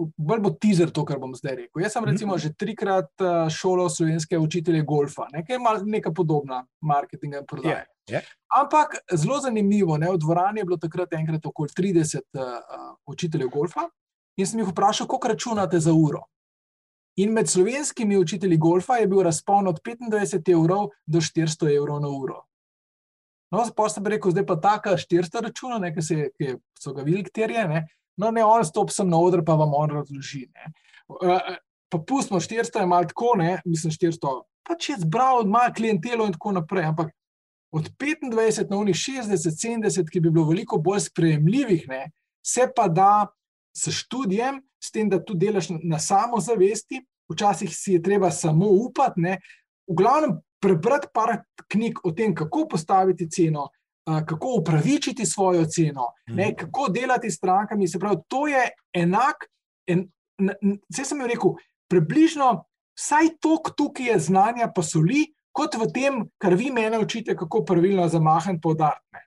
[0.00, 1.82] Bolj bo teaser to, kar bom zdaj rekel.
[1.84, 2.10] Jaz sem mhm.
[2.12, 7.84] recimo že trikrat eh, šolal slovenske učitelje golfa, nekaj neka podobna marketinga in prodaje.
[7.84, 7.96] Yeah.
[8.10, 8.26] Yeah.
[8.56, 10.10] Ampak zelo zanimivo, ne?
[10.10, 12.42] v dvorani je bilo takrat enkrat okoli 30 uh,
[13.06, 13.86] učiteljev golfa
[14.36, 16.24] in sem jih vprašal, koliko računate za uro.
[17.16, 22.08] In med slovenskimi učitelji golfa je bil razpon od 25 evrov do 400 evrov na
[22.08, 22.42] uro.
[23.50, 27.02] No, pa sem rekel, zdaj pa taka 400 računa, ne, ki, se, ki so ga
[27.02, 27.86] videli, terje, ne.
[28.20, 30.44] No, ne, on stop sem na odr, pa vam on razloži.
[31.08, 31.38] Uh,
[31.90, 34.34] pa pustimo 400, je malo tako, ne, mislim 400,
[34.68, 36.90] pa če je zbral od malo klientelo in tako naprej.
[36.92, 37.14] Ampak
[37.74, 42.10] od 25 na unih 60, 70, ki bi bilo veliko bolj sprejemljivih, ne,
[42.46, 43.26] se pa da
[43.76, 49.20] s študijem, s tem, da tu delaš na samozavesti, včasih si je treba samo upati.
[49.20, 49.38] Ne,
[49.88, 51.38] v glavnem, prebrati par
[51.72, 53.68] knjig o tem, kako postaviti ceno,
[54.04, 56.56] kako upravičiti svojo ceno, ne, mhm.
[56.56, 57.88] kako delati s strankami.
[57.88, 59.36] Se pravi, to je enak.
[59.86, 60.08] En,
[60.88, 61.50] Vse sem jim rekel,
[61.92, 62.64] približno,
[62.96, 67.36] vsaj toliko tukaj je znanja, pa so li, kot v tem, kar vi mene učite,
[67.36, 69.26] kako pravilno zamahniti podatke.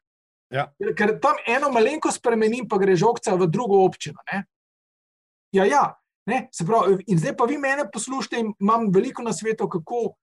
[0.53, 0.67] Ja.
[0.97, 4.21] Ker tam eno malenko spremenim, pa gre žogca v drugo občino.
[4.31, 4.43] Ne?
[5.53, 5.83] Ja, ja.
[6.29, 6.47] Ne?
[6.65, 10.13] Pravi, in zdaj pa vi mene poslušate, in imam veliko na svetu, kako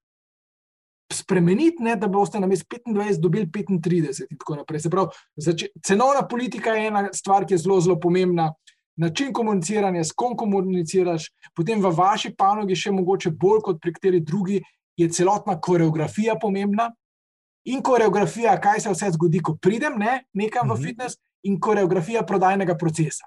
[1.13, 4.25] spremeniti, ne, da boste na mestu 25 dobili 35.
[4.29, 4.85] In tako naprej.
[4.91, 8.51] Pravi, zač, cenovna politika je ena stvar, ki je zelo, zelo pomembna.
[8.99, 14.19] Način komuniciranja, s kom komuniciraš, potem v vaši panogi, še mogoče bolj kot pri kateri
[14.19, 14.59] drugi,
[14.99, 16.91] je celotna koreografija pomembna.
[17.65, 20.83] In koreografija, kaj se vse zgodi, ko pridem ne, nekam v mhm.
[20.83, 23.25] fitness, in koreografija prodajnega procesa.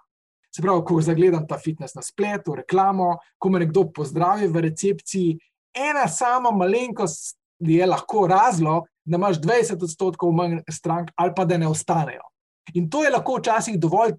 [0.55, 5.39] Se pravi, ko zagledam ta fitness na spletu, reklamo, ko me nekdo pozdravi v recepciji,
[5.75, 7.35] ena sama malenkost
[7.71, 12.25] je lahko razlog, da imaš 20 odstotkov manj strank, ali pa da ne ostanejo.
[12.75, 14.15] In to je lahko včasih dovolj.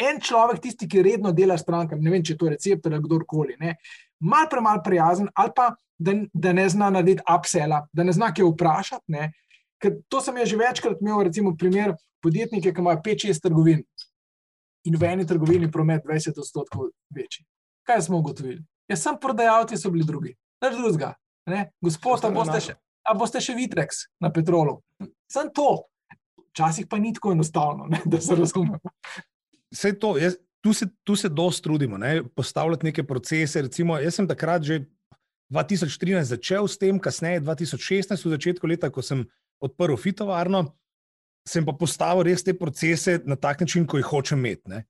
[0.00, 3.02] En človek, tisti, ki redno dela s strankami, ne vem, če je to recept ali
[3.04, 3.58] kdorkoli,
[4.20, 8.48] malo premalo prijazen, ali pa da, da ne zna narediti upsela, da ne zna kaj
[8.48, 9.04] vprašati.
[9.12, 9.32] Ne?
[9.80, 11.92] Ker to sem jaz že večkrat imel, recimo, primer
[12.24, 13.84] podjetnike, ki imajo 5-6 trgovin
[14.88, 17.44] in v eni trgovini promet 20 odstotkov večji.
[17.84, 18.62] Kaj smo ugotovili?
[18.88, 20.32] Jaz sem prodajalci, so bili drugi,
[20.64, 21.14] nič drugega.
[21.82, 22.74] Gospod, a boste, še,
[23.06, 24.80] a boste še Vitrex na petrolu?
[25.30, 25.86] Sem to.
[26.50, 28.80] Včasih pa ni tako enostavno, ne, da se razumemo.
[29.70, 33.62] Vse to, jaz, tu se, tu se dosti trudimo, ne, postavljati neke procese.
[33.62, 34.80] Recimo, jaz sem takrat že
[35.54, 39.24] 2013 začel s tem, kasneje 2016, v začetku leta, ko sem
[39.62, 40.64] odprl fitovarno,
[41.46, 44.70] sem pa postavil res te procese na tak način, kot jih hočem imeti.
[44.70, 44.84] Ne.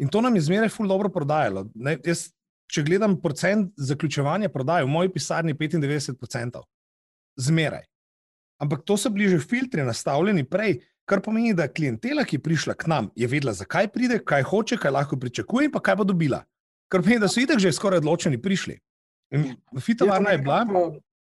[0.00, 1.66] In to nam je zmeraj ful dobro prodajalo.
[1.74, 2.30] Ne, jaz,
[2.72, 6.62] če gledam procent zaključevanja prodaje, v moji pisarni 95%,
[7.36, 7.84] zmeraj.
[8.62, 12.74] Ampak to so bili že filtri nastavljeni prej, kar pomeni, da klientela, ki je prišla
[12.74, 16.04] k nam, je vedela, zakaj pride, kaj hoče, kaj lahko pričakuje in pa kaj bo
[16.04, 16.42] dobila.
[16.88, 18.78] Kar pomeni, da so itek že skoraj odločeni prišli.
[19.80, 20.64] Fitovarna je bila.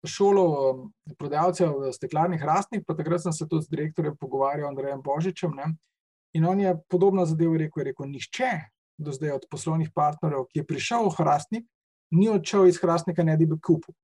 [0.02, 0.78] Šolo um,
[1.14, 5.54] prodajalcev v steklarnih rastnih, pa takrat sem se tudi z direktorjem pogovarjal, Andrejem Božičem.
[5.54, 5.76] Ne?
[6.34, 8.50] In on je podobno zadevo rekel: je rekel Nihče
[8.98, 11.64] do zdaj od poslovnih partnerjev, ki je prišel v hrastnik,
[12.10, 13.94] ni odšel iz hrastnika, ne da bi kupil.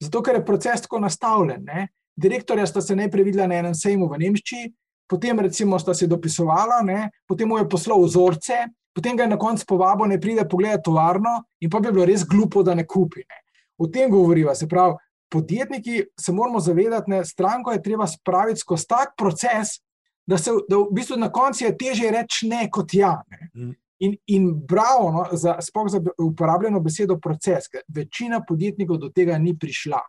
[0.00, 1.64] Zato, ker je proces tako nastavljen.
[1.64, 1.88] Ne?
[2.16, 4.72] Direktorja sta se najprej videla na enem sejmu v Nemčiji,
[5.08, 7.10] potem recimo sta se dopisovala, ne?
[7.26, 11.42] potem mu je poslal vzorce, potem ga je na koncu povabil, da pride pogledati tovarno,
[11.60, 13.22] in pa bi bilo res glupo, da ne kupi.
[13.22, 13.42] Ne.
[13.78, 14.54] O tem govoriva.
[14.54, 14.96] Se pravi,
[15.30, 19.78] podjetniki se moramo zavedati, da stranko je treba spraviti skozi tak proces,
[20.26, 23.16] da se da v bistvu na koncu je teže reči ne kot ja.
[23.30, 23.74] Ne.
[23.98, 29.56] In, in bravo, no, za, za uporabljeno besedo proces, ker večina podjetnikov do tega ni
[29.58, 30.00] prišla.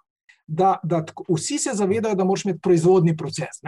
[0.47, 3.61] Da, da tako, vsi se zavedajo, da moraš imeti proizvodni proces.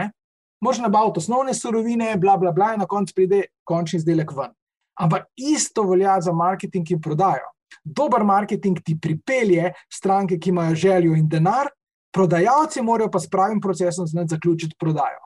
[0.61, 4.53] Moš nabaviti osnovne surovine, bla, bla, bla, in na koncu pride končni izdelek ven.
[5.01, 7.49] Ampak isto velja za marketing in prodajo.
[7.83, 11.69] Dober marketing ti pripelje stranke, ki imajo željo in denar,
[12.13, 15.21] prodajalci morajo pa s pravim procesom znati zaključiti prodajo.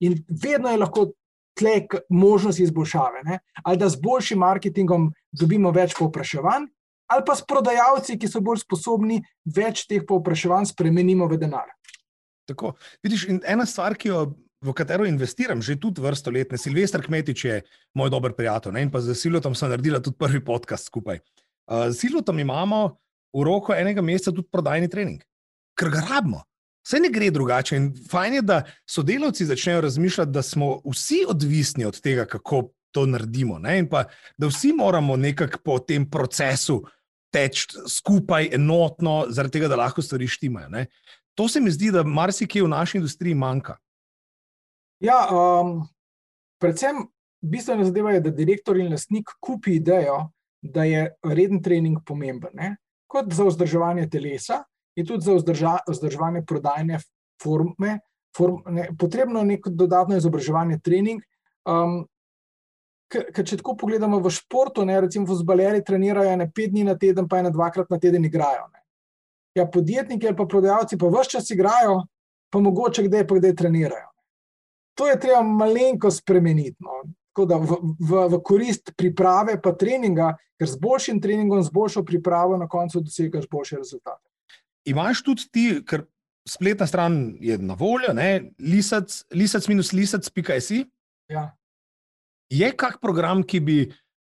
[0.00, 1.10] In vedno je lahko
[1.58, 3.22] tlek možnost izboljšave.
[3.26, 3.38] Ne?
[3.62, 6.68] Ali da z boljšim marketingom dobimo več povpraševanj,
[7.08, 11.70] ali pa s prodajalci, ki so bolj sposobni, več teh povpraševanj spremenimo v denar.
[12.48, 12.74] Tako.
[13.04, 14.20] Vidiš, ena stvar, ki jo
[14.64, 16.52] v katero investiram že tudi vrsto let.
[16.58, 17.62] Silvestr Kmetič je
[17.94, 18.82] moj dober prijatelj ne?
[18.82, 21.20] in pa z Silvotom sem naredila tudi prvi podcast skupaj.
[21.68, 22.98] Uh, z Silvotom imamo
[23.34, 25.22] v roko enega meseca tudi prodajni trening,
[25.78, 26.42] ker ga rabimo.
[26.88, 27.76] Vse ne gre drugače.
[27.76, 33.04] In fajn je, da sodelavci začnejo razmišljati, da smo vsi odvisni od tega, kako to
[33.06, 33.58] naredimo.
[33.58, 33.78] Ne?
[33.78, 34.06] In pa
[34.38, 36.80] da vsi moramo nekako po tem procesu
[37.32, 40.68] teči skupaj, enotno, zaradi tega, da lahko stvari štimajo.
[40.68, 40.86] Ne?
[41.36, 43.76] To se mi zdi, da marsikaj v naši industriji manjka.
[45.04, 45.82] Ja, um,
[46.58, 47.04] predvsem
[47.44, 50.30] bistvena zadeva je, da direktor in lastnik kupi idejo,
[50.62, 52.56] da je reden trening pomemben.
[52.56, 52.76] Ne?
[53.06, 54.62] Kot za vzdrževanje telesa,
[54.98, 56.98] in tudi za vzdrža, vzdrževanje prodajne
[57.42, 58.00] forme,
[58.36, 61.22] form, ne, potrebno je neko dodatno izobraževanje, trening.
[61.68, 62.04] Um,
[63.08, 66.92] Ker če tako pogledamo v športu, ne, recimo v zbaleri trenirajo ne pet dni na
[66.92, 68.66] teden, pa ena dvakrat na teden igrajo.
[68.68, 68.82] Ne.
[69.56, 72.02] Ja, podjetniki ali pa prodajalci pa vse čas igrajo,
[72.52, 74.10] pa mogoče kdaj pa kdaj trenirajo.
[75.00, 76.76] To je treba malenko spremeniti.
[76.84, 77.00] No.
[77.32, 82.04] Tako da v, v, v korist priprave pa treninga, ker z boljšim treningom, z boljšo
[82.04, 84.27] pripravo na koncu dosegaš boljše rezultate
[84.84, 86.04] imaš tudi ti, ker
[86.48, 88.14] spletna stran je na voljo,
[88.58, 90.84] lisac, lisac minus lisac.si.
[91.28, 91.50] Ja.
[92.50, 93.78] Je kak program, ki bi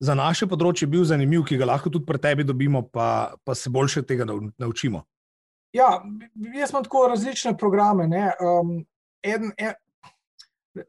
[0.02, 3.70] za naše področje bil zanimiv, ki ga lahko tudi pri tebi dobimo, pa, pa se
[3.70, 5.04] boljše tega naučimo?
[5.72, 6.02] Ja,
[6.54, 8.06] jaz imam tako različne programe.
[8.42, 8.82] Um,
[9.24, 10.84] eden, en,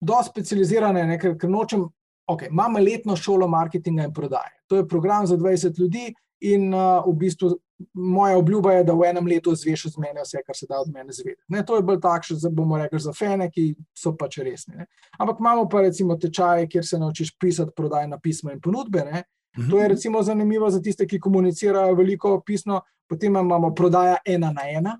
[0.00, 1.86] do specializirane, ne, ker, ker nočem.
[2.28, 4.52] Okay, imamo letno šolo marketinga in prodaje.
[4.68, 7.50] To je program za 20 ljudi, in uh, v bistvu
[7.94, 10.90] moja obljuba je, da v enem letu zveš od mene vse, kar se da od
[10.94, 11.42] mene zvedeti.
[11.48, 14.76] Ne, to je bolj takšno, bomo rekli za fene, ki so pač resni.
[14.76, 14.86] Ne.
[15.18, 19.04] Ampak imamo pa recimo tečaje, kjer se naučiš pisati prodajna pisma in ponudbe.
[19.04, 19.22] Ne.
[19.54, 19.92] To je mhm.
[19.94, 22.80] recimo zanimivo za tiste, ki komunicirajo veliko pismo.
[23.08, 24.98] Potem imamo prodaja ena na ena,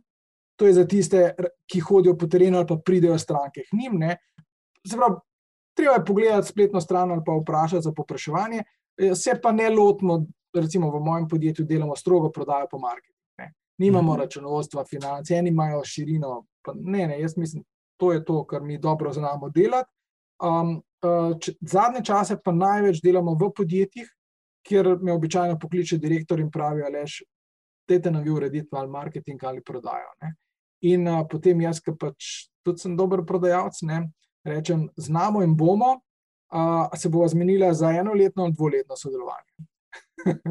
[0.56, 1.34] to je za tiste,
[1.70, 4.00] ki hodijo po terenu ali pa pridejo stranke k njim.
[4.90, 5.18] Pravi,
[5.76, 8.62] treba je pogledati spletno stran ali pa vprašati za popraševanje,
[9.14, 10.24] se pa ne lotimo
[10.54, 13.18] recimo v mojem podjetju delamo strogo prodajo po marketingu.
[13.78, 14.20] Nimamo mhm.
[14.20, 16.46] računovodstva, finance, eni imajo širino.
[16.74, 17.64] Ne, ne, jaz mislim,
[17.96, 19.90] to je to, kar mi dobro znamo delati.
[20.42, 24.10] Um, uh, če, zadnje čase pa največ delamo v podjetjih,
[24.66, 27.22] kjer me običajno pokliče direktor in pravi, lež,
[27.88, 30.10] dajte nam vi urediti ali marketing ali prodajo.
[30.22, 30.34] Ne.
[30.90, 34.04] In uh, potem jaz, ki pač tudi sem dober prodajalec, ne,
[34.46, 35.96] rečem, znamo in bomo,
[36.52, 39.67] uh, se bo zmenila za enoletno in dvoletno sodelovanje.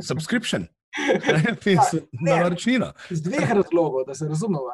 [0.02, 0.68] Subscription,
[2.26, 2.92] na naročnino.
[3.10, 4.72] Z dveh razlogov, da se razumemo.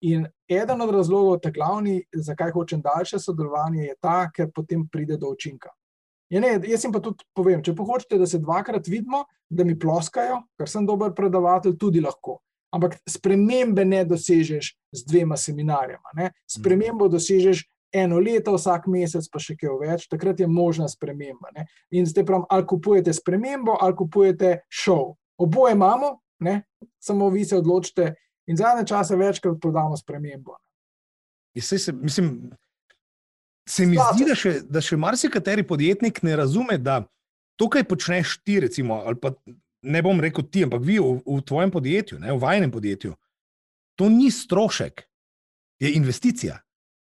[0.00, 5.16] In eden od razlogov, ta glavni, zakaj hočem daljše sodelovanje, je ta, ker potem pride
[5.16, 5.72] do učinka.
[6.30, 9.64] Ja, ne, jaz jim pa tudi povem, če pa hočete, da se dvakrat vidimo, da
[9.64, 12.38] mi ploskajo, ker sem dober predavatelj, tudi lahko.
[12.76, 16.12] Ampak spremembe ne dosežeš z dvema seminarjama.
[16.20, 16.30] Ne?
[16.44, 21.52] Spremembo dosežeš eno leto, vsak mesec, pa še kaj več, takrat je možna sprememba.
[21.56, 21.66] Ne?
[21.90, 25.14] In zdaj pravim, ali kupujete spremembo, ali kupujete šov.
[25.40, 26.62] Oboje imamo, ne?
[27.00, 28.12] samo vi se odločite,
[28.48, 30.56] in zadnje čase večkrat prodamo spremembo.
[31.58, 32.50] Se, se, mislim,
[33.68, 34.14] se mi Splača.
[34.14, 37.00] zdi, da še, da še marsikateri podjetnik ne razume, da
[37.58, 39.32] to, kar počneš ti, recimo, ali pa
[39.82, 43.16] ne bom rekel ti, ampak vi v, v tvojem podjetju, ne, v vajnem podjetju,
[43.98, 45.02] to ni strošek,
[45.82, 46.60] je investicija.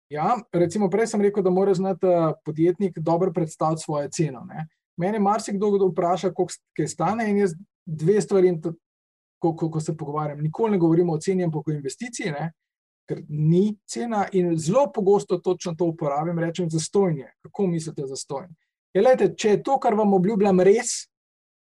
[0.10, 4.46] Ja, recimo, prej sem rekel, da mora znati eh, podjetnik dobro predstaviti svojo ceno.
[4.48, 4.68] Ne.
[4.98, 7.54] Mene marsikdo vpraša, koliko kaj stane, in jaz
[7.86, 8.54] dve stvari,
[9.40, 10.40] ko, ko, ko se pogovarjam.
[10.42, 12.52] Nikoli ne govorimo o ceni, ampak o investiciji, ne,
[13.10, 14.26] ker ni cena.
[14.32, 17.28] In zelo pogosto točno to uporabim, rečem za stojnje.
[17.42, 18.56] Kako mislite za stojnje?
[18.94, 21.06] Ja, če je to, kar vam obljubljam, res,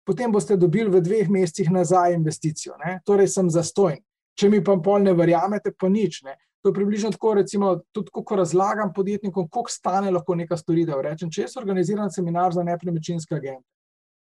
[0.07, 2.77] potem boste dobili v dveh mesecih nazaj investicijo.
[2.85, 3.01] Ne.
[3.05, 3.99] Torej, sem za stojn.
[4.39, 6.23] Če mi pa pol ne verjamete, pa nič.
[6.23, 6.37] Ne.
[6.65, 11.03] To je približno tako, recimo, tudi ko razlagam podjetnikom, koliko stane lahko neka storitev.
[11.05, 13.67] Rečem, če jaz organiziram seminar za nepremičninske agente,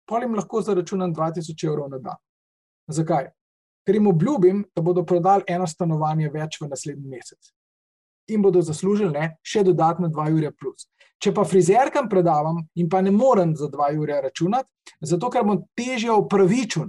[0.05, 2.19] pa jim lahko zaračunam 2000 evrov na dan.
[2.86, 3.32] Zakaj?
[3.82, 7.49] Ker jim obljubim, da bodo prodali eno stanovanje več v naslednji mesec
[8.30, 10.51] in bodo zaslužili ne, še dodatno 2 ure.
[10.53, 10.86] Plus.
[11.17, 14.69] Če pa frizerkam predavam in pa ne morem za 2 ure računati,
[15.01, 16.86] zato ker bom težje upravičil,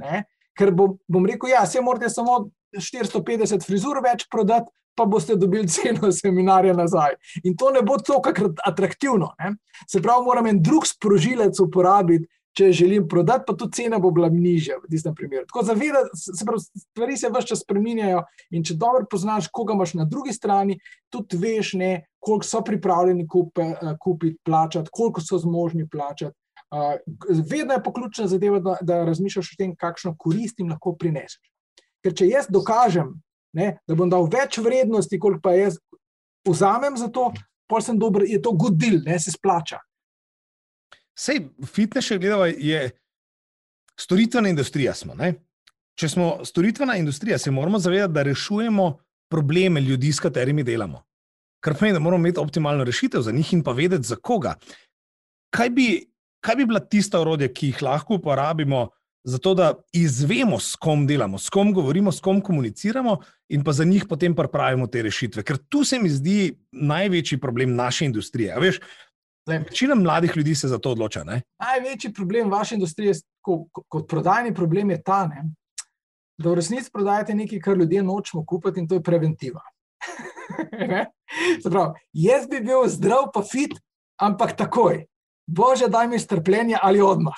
[0.53, 4.68] ker bom, bom rekel, ja, se morate samo 450 frizur več prodati,
[5.01, 7.16] pa boste dobili ceno seminarja nazaj.
[7.44, 9.32] In to ne bo tako atraktivno.
[9.38, 9.55] Ne?
[9.88, 14.28] Se pravi, moram en drug sprožilec uporabiti, če želim prodati, pa tudi cena bo bila
[14.28, 15.46] nižja v tistem primeru.
[15.48, 19.94] Tako zavedati, se pravi, stvari se vse čas spremenjajo in če dobro poznaš, koga imaš
[20.01, 20.76] na drugi strani,
[21.14, 26.36] tudi veš, ne, koliko so pripravljeni kup, eh, kupiti, plačati, koliko so zmožni plačati.
[26.70, 26.92] Uh,
[27.51, 31.40] vedno je poključna zadeva, da, da razmišljaš o tem, kakšno korist jim lahko prineseš.
[32.05, 33.16] Ker če jaz dokažem,
[33.57, 35.78] ne, da bom dal več vrednosti, kot pa jaz
[36.46, 37.30] vzamem za to,
[37.70, 39.80] pa sem dober, je to good deal, ne se splača.
[41.18, 42.82] Sej, fitness, če gledamo, je
[44.01, 44.94] storitvena industrija.
[44.96, 45.16] Smo,
[45.98, 48.86] če smo storitvena industrija, se moramo zavedati, da rešujemo
[49.30, 51.03] probleme ljudi, s katerimi delamo.
[51.61, 54.55] Kar pomeni, da moramo imeti optimalno rešitev za njih in pa vedeti, za koga.
[55.53, 55.88] Kaj bi
[56.40, 58.88] kaj bi bila tista orodja, ki jih lahko uporabimo,
[59.25, 63.18] zato da izvemo, s kom delamo, s kom govorimo, s kom komuniciramo,
[63.49, 65.43] in pa za njih potem pripravimo te rešitve.
[65.43, 68.57] Ker tu se mi zdi največji problem naše industrije.
[68.61, 68.81] Veš,
[69.47, 71.25] Večina mladih ljudi se za to odloča.
[71.25, 71.43] Ne?
[71.59, 75.45] Največji problem vaše industrije, kot, kot prodajni problem, je ta, ne,
[76.39, 79.61] da v resnici prodajate nekaj, kar ljudje nočemo kupiti, in to je preventiva.
[81.64, 83.77] pravi, jaz bi bil zdrav, pa fit,
[84.21, 85.05] ampak takoj.
[85.47, 87.35] Bože, daj mi strpljenje ali odmah.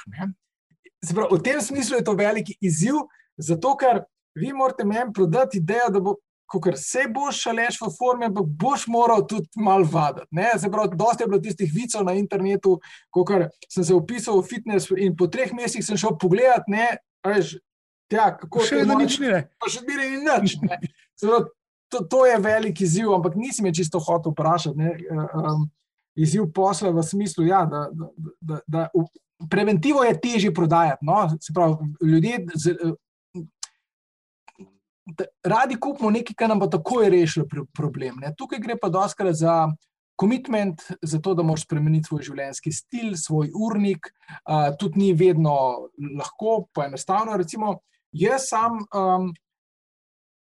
[1.02, 3.02] Pravi, v tem smislu je to veliki izziv,
[3.36, 4.04] zato ker
[4.38, 6.16] vi morate meni prodati idejo, da bo
[6.60, 10.28] ker se boš šaleš v formi, ampak boš moral tudi malo vaditi.
[10.96, 12.78] Dosti je bilo tistih vicov na internetu,
[13.10, 13.24] ko
[13.68, 17.56] sem se upisal v fitness in po treh mesecih sem šel pogledat, ne, veš,
[18.12, 19.32] tja, kako še vedno nič ni.
[19.56, 20.58] Pa še vedno ni nič.
[21.22, 21.48] Zdaj,
[21.92, 24.76] to, to je velik izziv, ampak nisem je čisto hotel vprašati.
[24.76, 24.96] Ne,
[25.32, 25.66] um,
[26.16, 28.88] izziv posla v smislu, ja, da, da, da, da
[29.50, 31.06] preventivo je težje prodajati.
[31.06, 31.28] No?
[31.40, 32.46] Se pravi, ljudje.
[32.54, 32.74] Z,
[35.44, 38.20] radi kupimo nekaj, kar nam bo takoj rešilo problem.
[38.22, 38.34] Ne.
[38.38, 39.72] Tukaj gre pa doskrat za
[40.16, 44.06] komitment, za to, da moraš spremeniti svoj življenjski stil, svoj urnik.
[44.44, 45.54] Uh, tudi ni vedno
[46.18, 47.36] lahko, pa enostavno.
[47.36, 47.78] Recimo,
[48.12, 49.32] jaz sam um,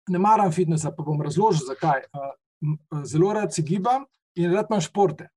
[0.10, 2.04] ne maram fitnesa, pa bom razložil, zakaj.
[2.12, 4.04] Uh, zelo rad se gibam
[4.36, 5.30] in rad imam športe.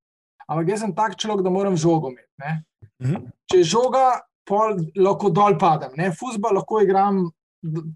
[0.48, 2.58] Ampak jaz sem tak človek, da moram žogo imeti.
[3.02, 3.30] Mhm.
[3.50, 5.94] Če žoga, pol lahko dol padem.
[6.18, 7.28] Fusbal lahko igram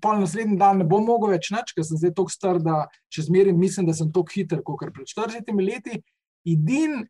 [0.02, 3.26] pol naslednji dan ne bom mogel več nič, ker sem zdaj tako star, da še
[3.26, 6.00] zmeraj mislim, da sem tako hiter kot pred 40 leti.
[6.46, 7.00] In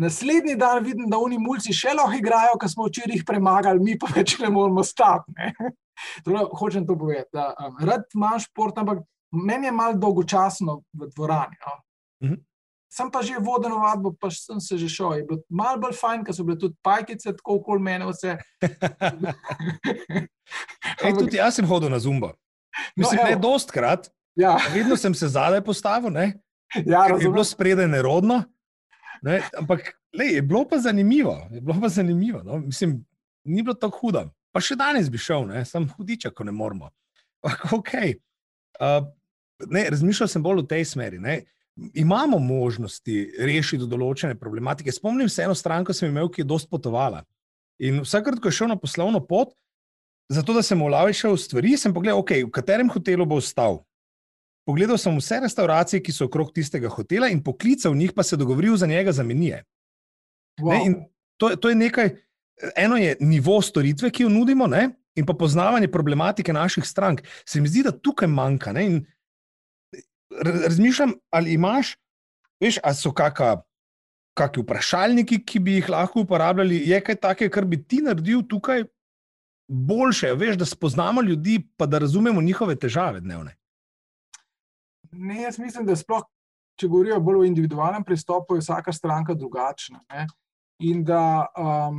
[0.00, 3.98] naslednji dan vidim, da oni mulci še lahko igrajo, ker smo včeraj jih premagali, mi
[4.00, 5.34] pa več ne moramo stati.
[6.24, 7.28] Torej, hočem to povedati.
[7.36, 9.02] Da, um, rad imam šport, ampak
[9.36, 11.60] meni je malo dolgočasno v dvorani.
[11.66, 11.74] No?
[12.24, 12.40] Mhm.
[12.90, 15.20] Sem pa že vodeno vadbo, pa sem se že šel.
[15.20, 18.08] Je bilo malo bolj fajn, ker so bile tudi pajkice, tako okoli mene.
[18.10, 18.34] Vse.
[21.06, 22.34] Ej, tudi jaz sem hodil na zumbo.
[22.96, 24.10] No, Mislim, no, ne dostkrat.
[24.34, 24.56] Ja.
[24.74, 26.10] Vedno sem se zadaj postavil.
[26.86, 28.42] Ja, je bilo spredaj nerodno.
[29.22, 29.42] Ne?
[29.58, 31.48] Ampak lej, je bilo pa zanimivo.
[31.50, 32.58] Je bilo pa zanimivo no?
[32.58, 33.06] Mislim,
[33.44, 34.24] ni bilo tako hudo.
[34.50, 35.64] Pa še danes bi šel, ne?
[35.64, 36.90] sem hudiča, ko ne moramo.
[37.78, 38.16] Okay.
[38.80, 39.06] Uh,
[39.70, 41.20] ne, razmišljal sem bolj v tej smeri.
[41.22, 41.44] Ne?
[41.94, 44.92] Imamo možnosti rešiti določene problematike.
[44.92, 47.22] Spomnim se eno stran, ki sem imel, ki je dosti potovala.
[47.80, 49.54] In vsakrat, ko je šel na poslovno pot,
[50.30, 53.80] zato da sem ulajšal stvari, sem pogledal, okay, v katerem hotelu bo ostal.
[54.68, 58.76] Pogledal sem vse restauracije, ki so okrog tistega hotela, in poklical njih, pa se dogovoril
[58.76, 59.64] za njega za menije.
[60.60, 61.00] Wow.
[61.40, 62.10] To, to je nekaj,
[62.76, 64.90] eno je nivo storitve, ki jo nudimo, ne?
[65.18, 67.22] in pa poznavanje problematike naših strank.
[67.44, 68.72] Se mi zdi, da tukaj manjka.
[68.72, 68.86] Ne?
[68.86, 69.00] In
[70.42, 71.96] razmišljam, ali imaš,
[72.60, 77.82] veš, ali so kakšni vprašalniki, ki bi jih lahko uporabljali, je kaj takega, kar bi
[77.82, 78.84] ti naredil tukaj
[79.68, 83.56] boljše, veš, da spoznamo ljudi, pa da razumemo njihove težave dnevne.
[85.12, 86.22] Ne, jaz mislim, da sploh,
[86.78, 90.00] če govorijo bolj o individualnem pristopu, je vsaka stranka drugačna.
[90.10, 90.26] Ne?
[90.80, 91.98] In da um,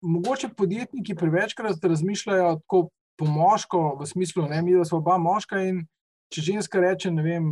[0.00, 5.86] mogoče podjetniki prevečkrat razmišljajo tako pomožko, v smislu, da smo oba moška in
[6.32, 7.50] če ženska reče, ne vem,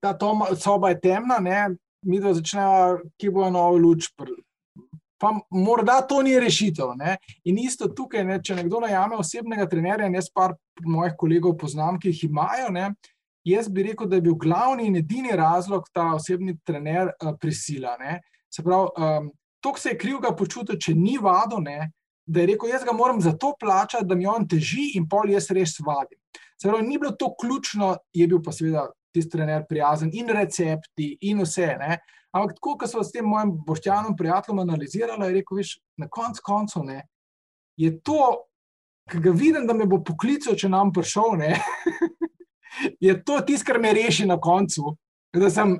[0.00, 0.16] ta
[0.56, 4.10] soba je temna, ne, mi da začnejo, ki bo novo luč.
[5.18, 6.92] Pa morda to ni rešitev.
[6.98, 7.16] Ne.
[7.50, 10.54] In isto tukaj, ne, če nekdo najame osebnega trenerja, in jaz par
[10.84, 12.92] mojih kolegov poznam, ki jih imajo, ne,
[13.48, 17.96] jaz bi rekel, da je bil glavni in edini razlog ta osebni trener uh, prisila.
[17.98, 18.20] Ne.
[18.52, 21.90] Se pravi, um, to se je krivga počutil, če ni vado, ne,
[22.28, 25.30] da je rekel, jaz ga moram za to plačati, da mi on teži in pol
[25.32, 26.18] jaz res vadim.
[26.62, 31.40] Pravi, ni bilo to ključno, je bil pa seveda tisti trener prijazen in recepti in
[31.42, 31.70] vse.
[31.80, 31.98] Ne?
[32.36, 36.40] Ampak tako, ko so s tem mojim boštjanom prijateljem analizirali, je rekel, viš, na konc
[36.44, 37.00] koncu ne,
[37.80, 38.20] je to,
[39.08, 41.54] ki ga vidim, da me bo poklical, če nam prišel, ne,
[43.06, 44.92] je to tisto, kar me reši na koncu.
[45.32, 45.78] Da sem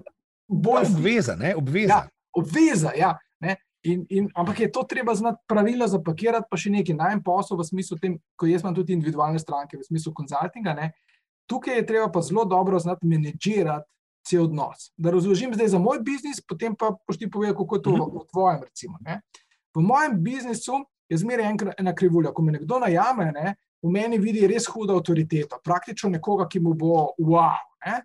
[0.49, 2.09] bolj obvezan, obvezan.
[2.09, 3.12] Ja, obveza, ja.
[3.89, 7.66] In, in, ampak je to treba znati pravilno zapakirati, pa še nekaj najmanj posel v
[7.68, 10.74] smislu, tem, ko jaz imam tudi individualne stranke, v smislu konzultinga.
[11.49, 13.89] Tukaj je treba pa zelo dobro znati menedžirati
[14.28, 14.91] cel odnos.
[14.97, 18.24] Da razložim zdaj za moj biznis, potem pa pošti povedati, kako je to v, v
[18.32, 18.61] tvojem.
[18.68, 18.99] Recimo,
[19.74, 22.34] v mojem biznisu je zmeraj ena krivulja.
[22.36, 26.74] Ko me nekdo najame, ne, v meni vidi res hudo avtoriteto, praktično nekoga, ki mu
[26.76, 27.57] bo wow.
[27.86, 28.03] Ne.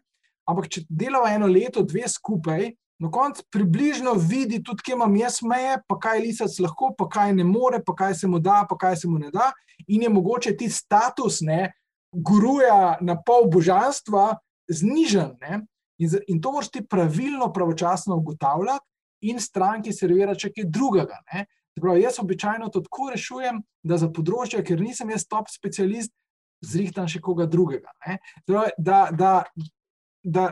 [0.47, 2.69] Ampak če delava eno leto, dve skupaj,
[3.01, 7.33] na koncu približno vidi tudi, kje imam jaz meje, pa kaj lisac lahko, pa kaj
[7.33, 9.51] ne more, pa kaj se mu da, pa kaj se mu ne da.
[9.87, 11.73] In je mogoče ti status, ne,
[12.13, 14.37] guruja na pol božanstva,
[14.69, 15.35] znižen.
[15.41, 15.63] Ne,
[15.97, 18.85] in, in to moraš ti pravilno, pravočasno ugotavljati.
[19.23, 21.21] in stranki servira še kaj drugega.
[21.79, 26.11] Pravi, jaz običajno to tako rešujem, da za področje, ker nisem jaz top specialist,
[26.63, 27.91] zrihtam še koga drugega.
[28.47, 29.31] Pravi, da, da,
[30.23, 30.45] da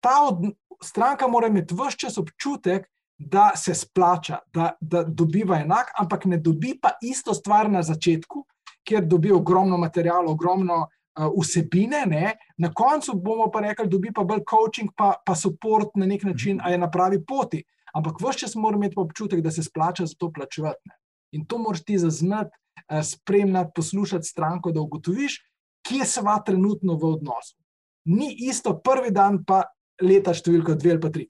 [0.00, 2.88] ta od, stranka mora imeti vse čas občutek,
[3.18, 8.44] da se splača, da, da dobiva enak, ampak ne dobi pa isto stvar na začetku,
[8.86, 12.36] kjer dobi ogromno materijala, ogromno uh, vsebine, ne?
[12.56, 16.56] na koncu bomo pa rekli, dobi pa bolj coaching, pa, pa support na nek način,
[16.56, 16.66] mhm.
[16.66, 17.64] a je na pravi poti.
[17.94, 20.88] Ampak vse čas mora imeti občutek, da se splača za to plačevati.
[20.88, 20.94] Ne?
[21.32, 25.42] In to moraš ti zaznati, uh, spremljati, poslušati stranko, da ugotoviš,
[25.82, 27.56] kje se va trenutno v odnosu.
[28.04, 29.62] Ni isto prvi dan, pa
[30.02, 31.26] leta številka dve ali pa tri.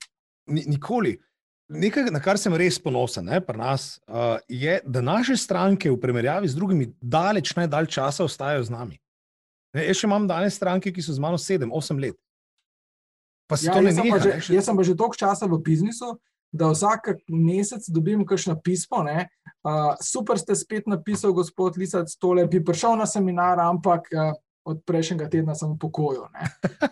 [0.49, 1.17] Nikoli.
[1.69, 6.49] Nekaj, na kar sem res ponosen, ne, nas, uh, je, da naše stranke v primerjavi
[6.49, 8.97] z drugimi daleč najdalj časa ostajajo z nami.
[9.77, 12.17] Ne, jaz še imam danes stranke, ki so z mano sedem, osem let.
[13.45, 14.57] Pa ja, jaz, neha, pa že, še...
[14.57, 16.15] jaz sem pa že toliko časa v biznisu,
[16.49, 19.05] da vsak mesec dobim kakšno pismo.
[19.05, 24.33] Uh, super ste spet napisali, gospod Lisac, tole bi prišel na seminar, ampak uh,
[24.65, 26.27] od prejšnjega tedna sem v pokoju.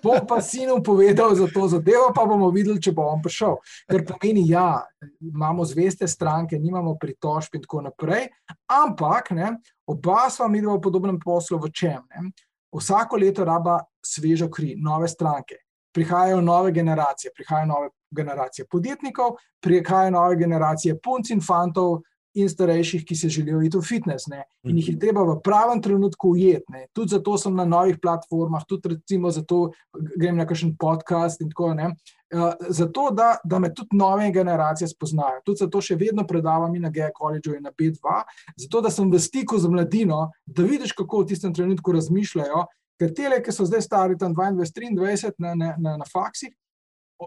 [0.04, 3.60] Bom pa sinu povedal za to zadevo, pa bomo videli, če bo on prišel.
[3.92, 4.82] Ker pomeni, ja,
[5.22, 8.30] imamo zveste stranke, nimamo pritožb in tako naprej,
[8.72, 9.54] ampak ne,
[9.88, 12.02] oba sva mi dva v podobnem poslu v čem.
[12.16, 12.32] Ne?
[12.78, 15.56] vsako leto raba svežo kri, nove stranke.
[15.94, 22.02] Prihajajo nove generacije, prihajajo nove generacije podjetnikov, prihajajo nove generacije punc in fantov
[22.38, 24.28] in starejših, ki se želijo iti v fitness.
[24.28, 24.44] Ne?
[24.64, 25.02] In jih je mhm.
[25.02, 26.86] treba v pravem trenutku ujeti.
[26.94, 29.72] Tudi zato sem na novih platformah, tudi recimo zato
[30.18, 32.16] grem na kakšen podcast in tako naprej.
[32.28, 35.40] Uh, zato, da, da me tudi nove generacije spoznajo.
[35.46, 38.18] Tudi zato še vedno predavam na GE College in na B2,
[38.66, 42.66] zato da sem v stiku z mladino, da vidiš, kako v tistem trenutku razmišljajo.
[43.00, 46.52] Ker te, ki so zdaj stari tam 22, 23 na, na, na, na faksih,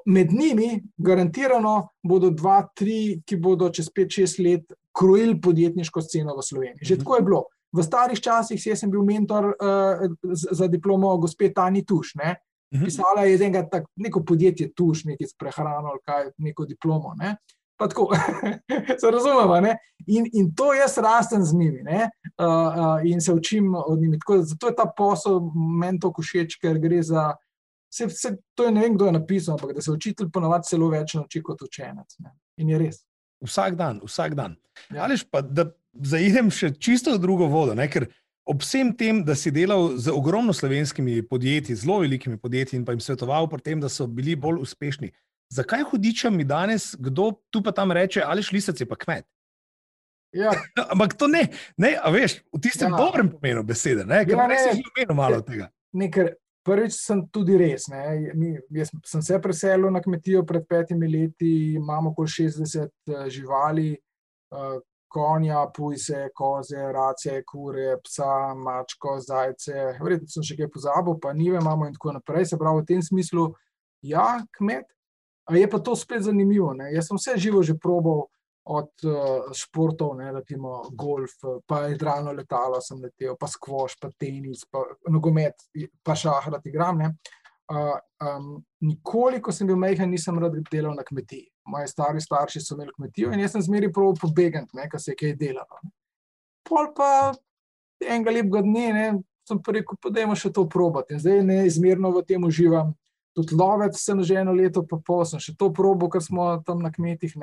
[0.06, 6.43] med njimi, garantirano, bodo dva, tri, ki bodo čez 5-6 let krojili podjetniško sceno v
[6.43, 6.84] Sloveniji.
[6.84, 7.43] Že tako je bilo.
[7.72, 12.14] V starih časih sem bil mentor uh, za diplomo gospe Tani Tuš.
[12.14, 12.36] Ne?
[12.74, 12.84] Mhm.
[12.84, 17.14] Pisala je enega tak, neko podjetje, tuš, nekaj s prehrano ali kaj, neko diplomo.
[17.18, 17.36] Ne?
[17.76, 18.11] Pa tako,
[19.01, 19.57] se razumemo.
[20.07, 21.95] In, in to jaz rastem z njimi uh,
[22.45, 24.18] uh, in se učim od njih.
[24.43, 25.41] Zato je ta posel
[25.80, 27.34] meni tako všeč, ker gre za.
[27.91, 30.88] Se, se, to je ne vem, kdo je napisal, ampak da se učitelj ponovadi celo
[30.88, 32.18] več nauči kot učenec.
[32.18, 32.36] Ne?
[32.62, 33.01] In je res.
[33.41, 34.57] Vsak dan, vsak dan.
[34.91, 35.05] Ja.
[35.07, 37.88] Ali pa da zaidem še čisto drugo vodo, ne?
[37.91, 38.07] ker
[38.51, 42.95] ob vsem tem, da si delal z ogromno slovenskimi podjetji, zelo velikimi podjetji in pa
[42.97, 45.12] jim svetoval pri tem, da so bili bolj uspešni.
[45.51, 49.26] Zakaj hudičem mi danes, kdo tu pa tam reče, ali šlisec je pa kmet?
[50.36, 50.55] Ja.
[50.93, 52.99] Ampak to ne, ne veš, v tistem ja.
[52.99, 55.70] dobrem pomenu besede, ne, ker ja, ne, si že imel malo tega.
[55.91, 56.30] Nekaj,
[56.70, 57.88] prvič sem tudi res.
[57.90, 63.90] Mi, jaz sem se preselil na kmetijo pred petimi leti, imamo okoli 60 uh, živali,
[64.54, 64.78] uh,
[65.10, 69.96] konja, pujse, koze, race, kure, psa, mačko, zajce.
[69.98, 72.52] Verjetno sem še kaj pozabil, pa nive imamo in tako naprej.
[72.52, 73.48] Se pravi, v tem smislu,
[74.06, 74.86] ja, kmet.
[75.50, 76.70] A je pa to spet zanimivo.
[76.78, 76.92] Ne?
[76.94, 78.28] Jaz sem vse živo že probal
[78.64, 84.66] od uh, športov, ne, recimo golf, pa igralno letalo sem letel, pa skvoš, pa tenis,
[84.70, 85.64] pa nogomet,
[86.04, 87.00] pa šahrat igram.
[87.00, 87.14] Ne?
[87.70, 87.96] Uh,
[88.26, 88.52] um,
[88.82, 92.92] nikoli, ko sem bil majhen, nisem rad delal na kmetiji moji stari starši so imeli
[92.96, 95.80] kmetijo in jaz sem zmeri prav pobegant, kar se je kaj delalo.
[96.68, 97.32] Pol pa
[98.06, 99.06] enega lepega dne, ne,
[99.48, 101.14] sem rekel, da je še to probati.
[101.14, 102.94] In zdaj neizmerno v tem uživam.
[103.36, 106.82] Tudi lovec sem že eno leto, pa pol sem še to probo, ker smo tam
[106.82, 107.36] na kmetih.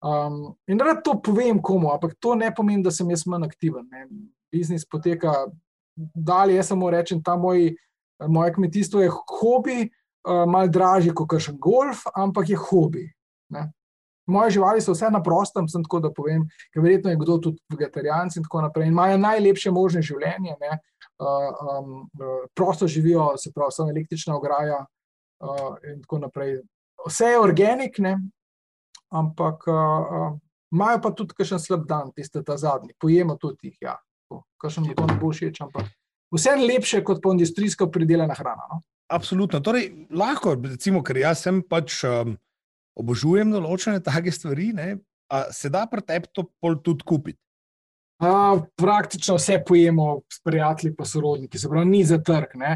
[0.00, 3.84] Um, in rad to povem komu, ampak to ne pomeni, da sem jaz manj aktiven.
[3.92, 4.06] Ne.
[4.52, 5.50] Biznis poteka
[6.14, 7.74] dalje, jaz samo rečem, ta moj,
[8.28, 13.04] moje kmetijstvo je hobi, uh, mal dražji kot kakšen golf, ampak je hobi.
[13.52, 13.66] Ne.
[14.30, 17.60] Moje živali so vse na prostem, sem tako da povem, ker verjetno je kdo tudi
[17.72, 18.86] vegetarijanci in tako naprej.
[18.86, 24.80] In imajo najlepše možne življenje, uh, um, uh, prosto živijo, se pravi, samo električna ograja
[24.80, 26.60] uh, in tako naprej.
[27.04, 28.16] Vse je organik, ne?
[29.10, 29.66] Ampak
[30.70, 33.78] imajo pa tudi kakšen slab dan, tiste ta zadnji, pojemo tudi jih.
[33.90, 33.96] Ja.
[34.62, 35.90] Kakšen mi to ne bo všeč, ampak
[36.30, 38.68] vse je lepše kot pa industrijsko pridelana hrana.
[38.70, 38.82] No?
[39.10, 39.58] Absolutno.
[39.60, 42.04] Torej, lahko, recimo, ker jaz sem pač.
[42.06, 42.38] Um
[43.00, 44.96] obožujem določene take stvari, ne?
[45.30, 47.38] a se da pri tebi to pol tudi kupiti.
[48.20, 52.56] A, praktično vse pojemo s prijatelji, pa sorodniki, se pravi, ni za trg.
[52.60, 52.72] Ne?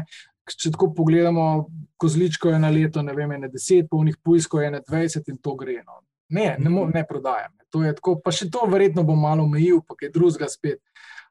[0.47, 1.65] Če tako pogledamo,
[2.01, 5.53] kozličko je na leto, ne vem, ne deset, polnih pujskov je na dvajset in to
[5.59, 5.81] gre.
[5.83, 5.99] No.
[6.29, 7.53] Ne, ne, mo, ne prodajam.
[7.73, 10.81] To tako, pa še to verjetno bom malo omejil, pa je drugega spet.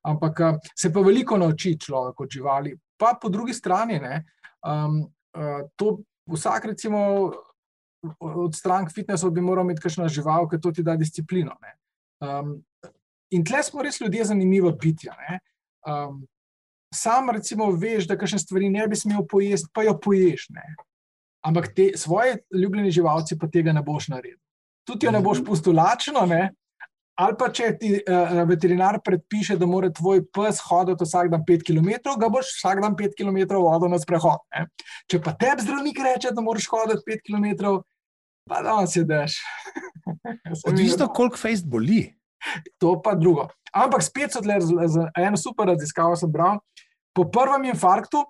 [0.05, 2.75] Ampak se pa veliko nauči človek od živali.
[3.01, 4.21] Pa po drugi strani, ne,
[4.63, 5.01] um,
[5.35, 7.33] uh, to vsak, recimo,
[8.21, 11.57] od strank fitnesa bi moral imeti kakšno žival, ker to ti da disciplino.
[12.21, 12.59] Um,
[13.33, 15.17] in tle smo res ljudje zanimivo bitja.
[15.89, 16.27] Um,
[16.95, 20.49] sam, recimo, veš, da kakšne stvari ne bi smel pojesti, pa jo poješ.
[20.55, 20.67] Ne?
[21.45, 24.39] Ampak te svoje ljubljene živalce pa tega ne boš naredil.
[24.85, 26.51] Tudi jo ne boš pustil lačno, ne?
[27.21, 31.67] ali pa če ti uh, veterinar predpiše, da mora tvoj pes hoditi vsak dan 5
[31.69, 34.43] km, ga boš vsak dan 5 km vodil na sprehod.
[34.55, 34.67] Ne?
[35.11, 37.77] Če pa tebi zdravnik reče, da moraš hoditi 5 km,
[38.51, 39.39] pa da on si daš.
[40.69, 42.09] Odvisno, koliko fejs boli.
[42.83, 43.49] To pa drugo.
[43.75, 44.59] Ampak spet so tle,
[45.17, 46.59] eno super raziskavo sem bral.
[47.15, 48.21] Po prvem infarktu,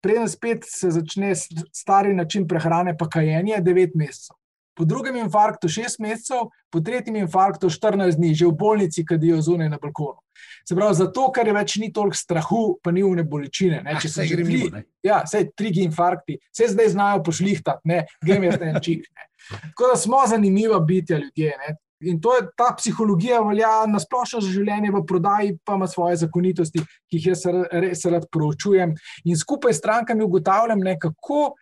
[0.00, 4.39] preden spet se začne stari način prehrane, pa kajenje, je 9 mesecev
[4.74, 9.40] po drugem infarktu 6 mesecev, po tretjem infarktu 14 dni, že v bolnici, ki jo
[9.42, 10.20] zunaj na balkonu.
[10.68, 13.82] Se pravi, zato, ker je več ni toliko strahu, pa ni vne bolečine.
[13.84, 18.48] Ne, če se že gre, ja, vse tri infarkti, vse zdaj znajo pošlihtati, ne, gremo
[18.48, 19.06] jaz en čik.
[19.50, 21.54] Tako da smo zanimiva bitja ljudje.
[21.60, 21.76] Ne.
[22.00, 26.16] In to je ta psihologija, velja na splošno za življenje v prodaji, pa ima svoje
[26.22, 27.42] zakonitosti, ki jih jaz
[27.82, 28.94] res rad proučujem.
[29.28, 31.56] In skupaj s strankami ugotavljam, ne, kako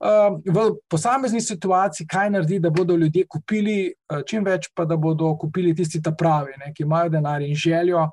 [0.00, 5.34] v posamezni situaciji, kaj naredi, da bodo ljudje kupili eh, čim več, pa da bodo
[5.38, 8.06] kupili tisti ta pravi, ne, ki imajo denar in željo,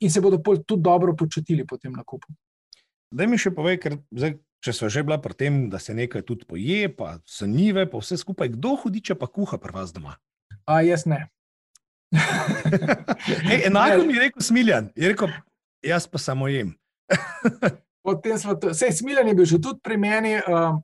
[0.00, 2.30] in se bodo tudi dobro počutili po tem nakupu.
[3.10, 6.22] Da mi še povej, ker zdaj, če so že bila pri tem, da se nekaj
[6.22, 10.14] tudi poje, pa so nive, pa vse skupaj, kdo hudiče pa kuha pri vas doma?
[10.68, 11.26] A jaz ne.
[13.52, 15.34] Ej, enako mi je rekel Smiljan, je rekel,
[15.82, 16.76] jaz pa samo jem.
[18.08, 20.30] Potem smo, vse smiljen je bil že tudi pri meni.
[20.40, 20.80] Um,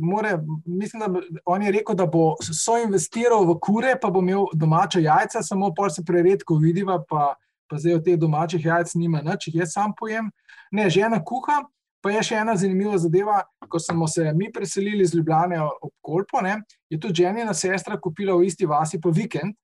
[0.00, 4.46] more, mislim, da on je rekel, da bo so investiral v kure, pa bo imel
[4.56, 7.34] domače jajca, samo pol se preredko vidiva, pa,
[7.68, 10.30] pa zdaj od teh domačih jajc nima nič, jaz sam pojem.
[10.72, 11.60] Ne, žena kuha.
[12.02, 13.42] Pa je še ena zanimiva zadeva.
[13.68, 16.56] Ko smo se mi preselili iz Ljubljana ob Kolpo, ne,
[16.90, 19.54] je tudi ženina sestra kupila v isti vasi po vikend.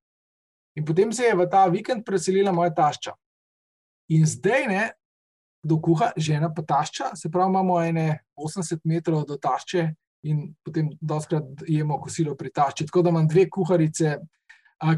[0.77, 3.17] In potem se je v ta vikend preselila moja tašča.
[4.15, 4.85] In zdaj, ne,
[5.63, 9.89] do kuha, žena pa tašča, se pravi, imamo ene 80 metrov do tašče
[10.29, 12.87] in potem doskrat jemo kosilo pri tašči.
[12.87, 14.17] Tako da imam dve kuharice,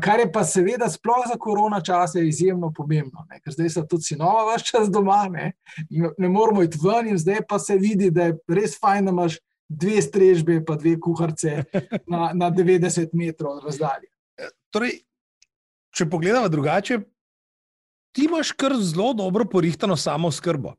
[0.03, 3.41] kar je pa seveda sploh za korona čase izjemno pomembno, ne?
[3.41, 5.53] ker zdaj so tudi sinova vaš čas doma, ne?
[6.19, 9.39] ne moramo iti ven in zdaj pa se vidi, da je res fajn, da imaš
[9.69, 11.63] dve strežbe pa dve kuharce
[12.11, 14.11] na, na 90 metrov razdalje.
[14.75, 15.01] Torej,
[15.97, 17.01] če pogledamo drugače,
[18.13, 20.75] ti imaš kar zelo dobro porihtano samo skrbo.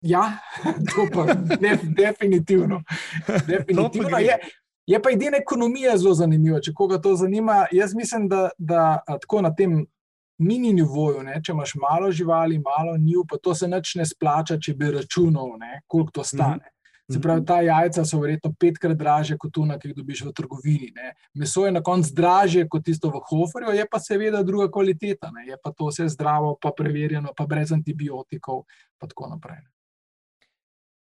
[0.00, 0.38] Ja,
[0.94, 2.82] to pa def, definitivno.
[3.48, 4.18] definitivno.
[4.18, 4.38] Je,
[4.86, 7.66] je pa edina ekonomija zelo zanimiva, če koga to zanima.
[7.72, 9.86] Jaz mislim, da, da tako na tem
[10.38, 14.58] mini nivoju, ne, če imaš malo živali, malo njiv, pa to se neč ne splača,
[14.60, 16.56] če bi računal, ne, koliko to stane.
[16.56, 16.75] Mm -hmm.
[17.12, 20.90] Se pravi, ta jajca so verjetno petkrat dražje kot tuna, ki jih dobiš v trgovini.
[20.96, 21.12] Ne.
[21.38, 25.30] Meso je na koncu dražje kot tisto v Hoferju, je pa seveda druga kvaliteta.
[25.34, 25.46] Ne.
[25.46, 29.62] Je pa to vse zdravo, pa preverjeno, pa brez antibiotikov in tako naprej.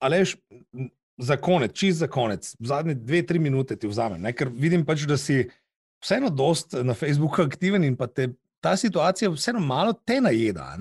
[0.02, 0.36] Alež,
[1.20, 5.04] za konec, čist za konec, zadnje dve, tri minute ti vzamem, ne, ker vidim pač,
[5.06, 5.44] da si
[6.02, 8.32] vseeno dost na Facebooku aktiven in pa te
[8.62, 10.76] ta situacija vseeno malo te najeda.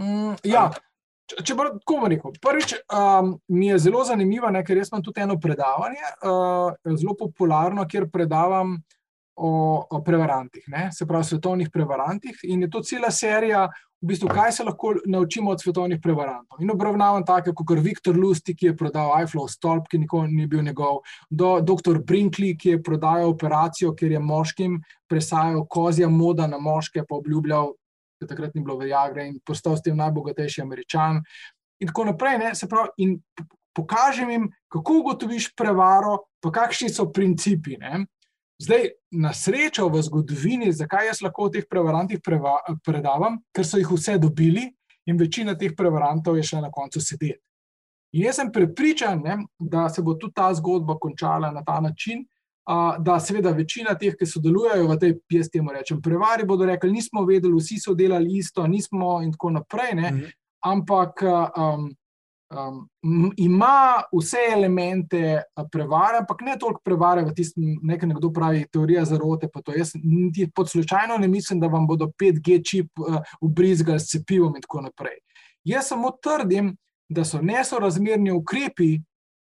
[0.00, 0.70] Mm, ja.
[1.26, 5.24] Če bo tako rekel, prvič um, mi je zelo zanimivo, ne, ker jaz imam tudi
[5.24, 8.76] eno predavanje, uh, zelo popularno, kjer predavam
[9.36, 9.50] o,
[9.90, 12.38] o prevarantih, ne, se pravi, svetovnih prevarantih.
[12.46, 13.66] In je to cela serija,
[14.02, 16.60] v bistvu, kaj se lahko naučimo od svetovnih prevarantov.
[16.60, 20.46] In obravnavam take, kot je Viktor Lusti, ki je prodal iPhone stolp, ki nikoli ni
[20.46, 21.00] bil njegov,
[21.30, 21.98] do dr.
[22.04, 27.72] Brinkley, ki je prodajal operacijo, kjer je moškim presajal kozja moda na moške, pa obljubljal
[28.20, 31.22] ker takrat ni bilo Viagra in postal s tem najbogatejši američan.
[31.80, 32.38] In tako naprej.
[32.40, 33.16] Ne, pravi, in
[33.76, 37.76] pokažem jim, kako ugotoviš prevaro, pa kakšni so principi.
[37.80, 38.06] Ne.
[38.62, 43.76] Zdaj, na srečo v zgodovini, zakaj jaz lahko o teh prevarantih preva, predavam, ker so
[43.76, 44.70] jih vse dobili
[45.06, 47.42] in večina teh prevarantov je še na koncu sedeti.
[48.16, 52.24] In jaz sem prepričan, ne, da se bo tudi ta zgodba končala na ta način,
[52.98, 57.22] da seveda večina teh, ki sodelujejo v tej, jaz temu rečem, prevari, bodo rekli, nismo
[57.26, 59.94] vedeli, vsi so delali isto, nismo in tako naprej.
[59.94, 60.10] Ne?
[60.10, 60.34] Mhm.
[60.66, 61.90] Ampak um,
[62.50, 65.42] um, ima vse elemente
[65.72, 69.48] prevare, ampak ne toliko prevare v tistem, nekaj nekdo pravi, teorija zarote.
[69.76, 74.56] Jaz niti pod slučajno ne mislim, da vam bodo 5G čip uh, ubrizgali s cepivom
[74.56, 75.20] in tako naprej.
[75.64, 76.74] Jaz samo trdim,
[77.08, 78.98] da so nesorazmerni ukrepi,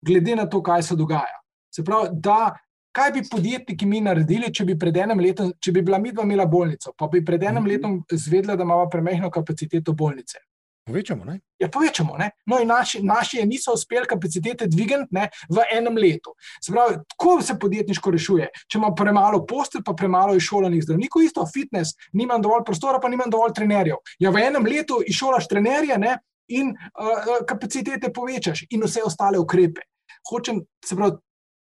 [0.06, 1.40] glede na to, kaj se dogaja.
[1.76, 2.52] Se pravi, da
[2.94, 4.78] kaj bi podjetniki mi naredili, če bi
[5.22, 7.72] letom, če bi bila mi dva imela bolnico, pa bi pred enim mhm.
[7.72, 10.40] letom zvedela, da imamo premehno kapaciteto bolnice.
[10.84, 11.38] Povečamo, ne?
[11.60, 12.18] Ja, povečamo.
[12.20, 12.34] Ne?
[12.46, 15.16] No, in naši, naši niso uspeli kapacitete dvigati
[15.50, 16.34] v enem letu.
[16.60, 18.50] Se pravi, tako se podjetniško rešuje.
[18.68, 23.32] Če ima premalo postelj, pa premalo izšolanih zdravnikov, isto fitness, nimam dovolj prostora, pa nimam
[23.32, 24.02] dovolj trenerjev.
[24.20, 26.18] Ja, v enem letu izšolaš trenerje ne?
[26.52, 29.88] in uh, kapacitete povečaš, in vse ostale ukrepe.
[30.28, 31.16] Hočem, se pravi,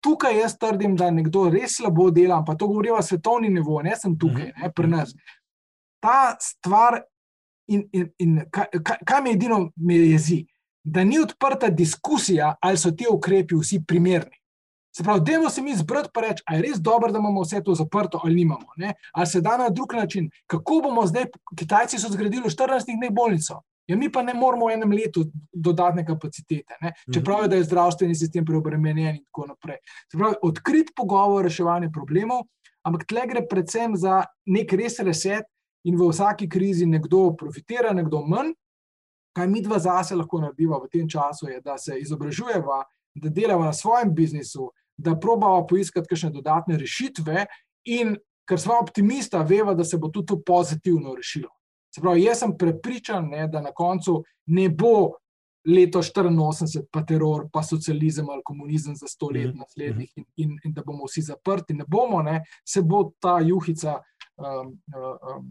[0.04, 3.96] tukaj jaz trdim, da nekdo res slabo dela, pa to govorijo na svetovni nivo, ne
[3.96, 5.14] sem tukaj, ne, pri nas.
[6.04, 7.02] Ta stvar
[7.68, 10.46] In, in, in kaj, kaj me edino me jezi?
[10.84, 14.38] Da ni odprta diskusija, ali so ti ukrepi vsi primerni.
[14.96, 17.62] Se pravi, dajmo se mi zbrati in reči, ali je res dobro, da imamo vse
[17.64, 18.78] to zaprto, ali nimamo.
[18.78, 18.94] Ne?
[19.12, 21.26] Ali se da na drug način, kako bomo zdaj,
[21.58, 23.62] Kitajci so zgradili v 14 dneh bolnico.
[23.88, 25.24] Ja, mi pa ne moramo v enem letu
[25.54, 26.92] dodatne kapacitete, ne?
[27.14, 29.78] čeprav je, je zdravstveni sistem preobremenjen in tako naprej.
[30.12, 32.44] Pravi, odkrit pogovor o reševanju problemov,
[32.84, 35.48] ampak tle gre predvsem za nek res reset,
[35.88, 38.52] in v vsaki krizi nekdo profitira, nekdo manj.
[39.38, 42.82] Kaj mi dva zase lahko naredimo v tem času, je, da se izobražujemo,
[43.22, 47.46] da delamo na svojem biznisu, da probamo poiskati kakšne dodatne rešitve,
[47.86, 48.16] in
[48.50, 51.52] ker smo optimista, vemo, da se bo tudi to pozitivno rešilo.
[51.98, 54.20] Se pravi, jaz sem prepričan, ne, da na koncu
[54.54, 55.16] ne bo
[55.66, 60.52] leto 84, pa teror, pa socializem ali komunizem za sto let mhm, naslednjih, in, in,
[60.64, 61.74] in da bomo vsi zaprti.
[61.74, 63.98] Ne bomo, ne, se bo ta juhica.
[64.38, 65.50] Um, um,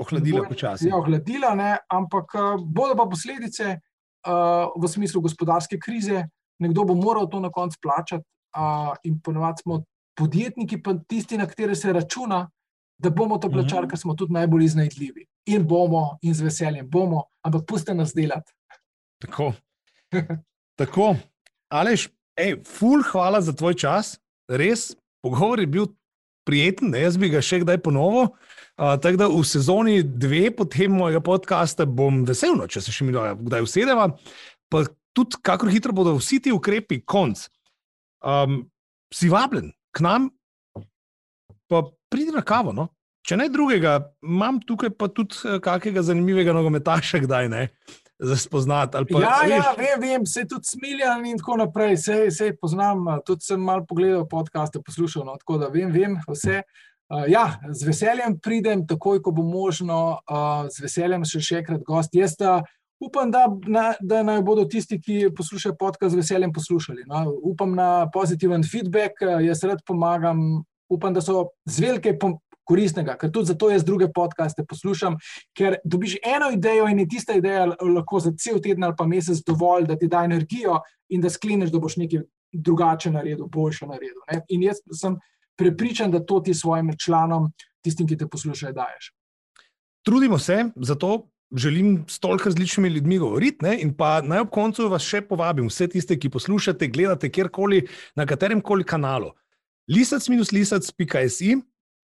[0.00, 0.88] ohladila počasi.
[0.88, 6.24] Ja, ohladila, ne, ampak eh, bodo pa posledice uh, v smislu gospodarske krize,
[6.64, 8.24] nekdo bo moral to na koncu plačati,
[8.56, 9.82] uh, in ponovadi smo
[10.16, 12.46] podjetniki, pa tisti, na katere se računa,
[13.00, 13.90] da bomo to plačali, mhm.
[13.90, 15.26] ker smo tudi najbolj iznajdljivi.
[15.50, 18.52] In bomo, in z veseljem bomo, ampak puste nas delati.
[19.22, 19.52] Tako.
[20.80, 21.14] Tako.
[21.72, 24.18] Alež, ej, ful, hvala za tvoj čas.
[24.50, 24.90] Res,
[25.22, 25.86] pogovor je bil
[26.48, 27.04] prijeten, ne?
[27.04, 28.32] jaz bi ga še kdaj ponovil.
[28.80, 33.04] Uh, tako da v sezoni dve, potem mojega podcasta, bom vesel, no, če se še
[33.04, 34.08] mi kdaj usedeva.
[34.72, 34.84] Pa
[35.16, 37.44] tudi, kako hitro bodo vsi ti ukrepi konc.
[38.24, 38.64] Um,
[39.12, 40.30] si vabljen k nam,
[41.70, 42.74] pa pridi na kavo.
[42.76, 42.90] No?
[43.26, 47.66] Če ne drugega, imam tukaj pa tudi eh, kakega zanimivega nogometaša, kdaj ne.
[48.20, 49.00] Za spoznati.
[49.08, 51.96] Pa, ja, ja, vem, vem, se tudi smiljan in tako naprej.
[52.02, 56.58] Se, se poznam, tudi sem malo pogledal podcaste, poslušal, no, tako da vem, vem vse.
[57.10, 61.80] Uh, ja, z veseljem pridem, takoj, ko bo možno, uh, z veseljem še, še enkrat
[61.88, 62.12] gost.
[62.14, 62.58] Jaz da,
[63.02, 67.08] upam, da, na, da naj bodo tisti, ki poslušajo podcast, z veseljem poslušali.
[67.08, 67.24] No?
[67.50, 70.60] Upam na pozitiven feedback, uh, jaz rad pomagam,
[70.90, 72.16] upam, da so z velike
[72.70, 75.16] koristnega, ker tudi zato jaz druge podcaste poslušam,
[75.56, 79.42] ker dobiš eno idejo in je tista ideja lahko za cel teden ali pa mesec
[79.46, 80.78] dovolj, da ti da energijo
[81.10, 82.22] in da skleneš, da boš nekaj
[82.52, 84.22] drugače naredil, boljše naredil.
[84.30, 84.42] Ne?
[84.54, 85.18] In jaz sem
[85.58, 87.50] prepričan, da to ti svojim članom,
[87.84, 89.12] tistim, ki te poslušajo, daješ.
[90.06, 93.64] Trudimo se, zato želim s toliko različnimi ljudmi govoriti.
[93.64, 93.76] Ne?
[93.82, 97.84] In pa naj ob koncu vas še povabim, vse tiste, ki poslušate, gledate kjerkoli,
[98.16, 99.32] na katerem koli kanalu.
[99.90, 101.56] Lisac-lisac.si,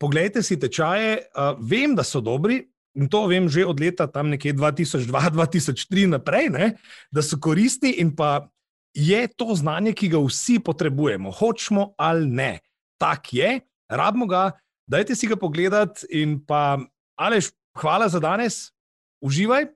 [0.03, 2.67] pogledajte si tečaje, uh, vem, da so dobri.
[2.97, 6.67] In to vem že od leta tam nekje 2002-2003 naprej, ne?
[7.13, 8.49] da so koristni in pa
[8.97, 12.53] je to znanje, ki ga vsi potrebujemo, hočemo ali ne
[12.99, 14.53] tak je, rabimo ga,
[14.87, 16.07] dajte si ga pogledati.
[16.11, 16.79] In pa,
[17.17, 18.73] Alež, hvala za danes,
[19.21, 19.67] uživaj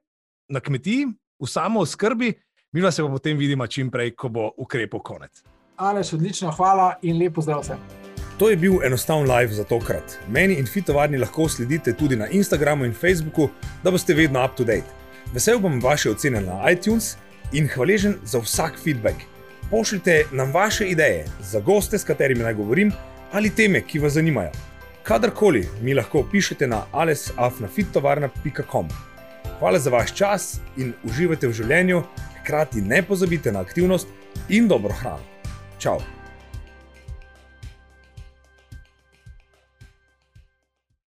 [0.49, 1.07] na kmetiji,
[1.41, 2.35] v samo skrbi,
[2.73, 5.43] mi pa se pa potem vidimo čim prej, ko bo ukrepov konec.
[5.77, 8.00] Alež, odlično, hvala in lepo zdrav vsem.
[8.41, 10.19] To je bil enostaven live za tokrat.
[10.29, 13.51] Meni in fitovarni lahko sledite tudi na Instagramu in Facebooku,
[13.85, 14.87] da boste vedno up to date.
[15.35, 17.17] Vesel bom vaše ocene na iTunes
[17.53, 19.17] in hvaležen za vsak feedback.
[19.71, 22.93] Pošljite nam vaše ideje za goste, s katerimi naj govorim,
[23.33, 24.51] ali teme, ki vas zanimajo.
[25.03, 28.89] Kadarkoli mi lahko pišete na alesafnafitovarna.com.
[29.59, 32.03] Hvala za vaš čas in uživajte v življenju,
[32.41, 34.09] hkrati ne pozabite na aktivnost
[34.49, 35.25] in dobro hrano.
[35.79, 36.20] Ciao!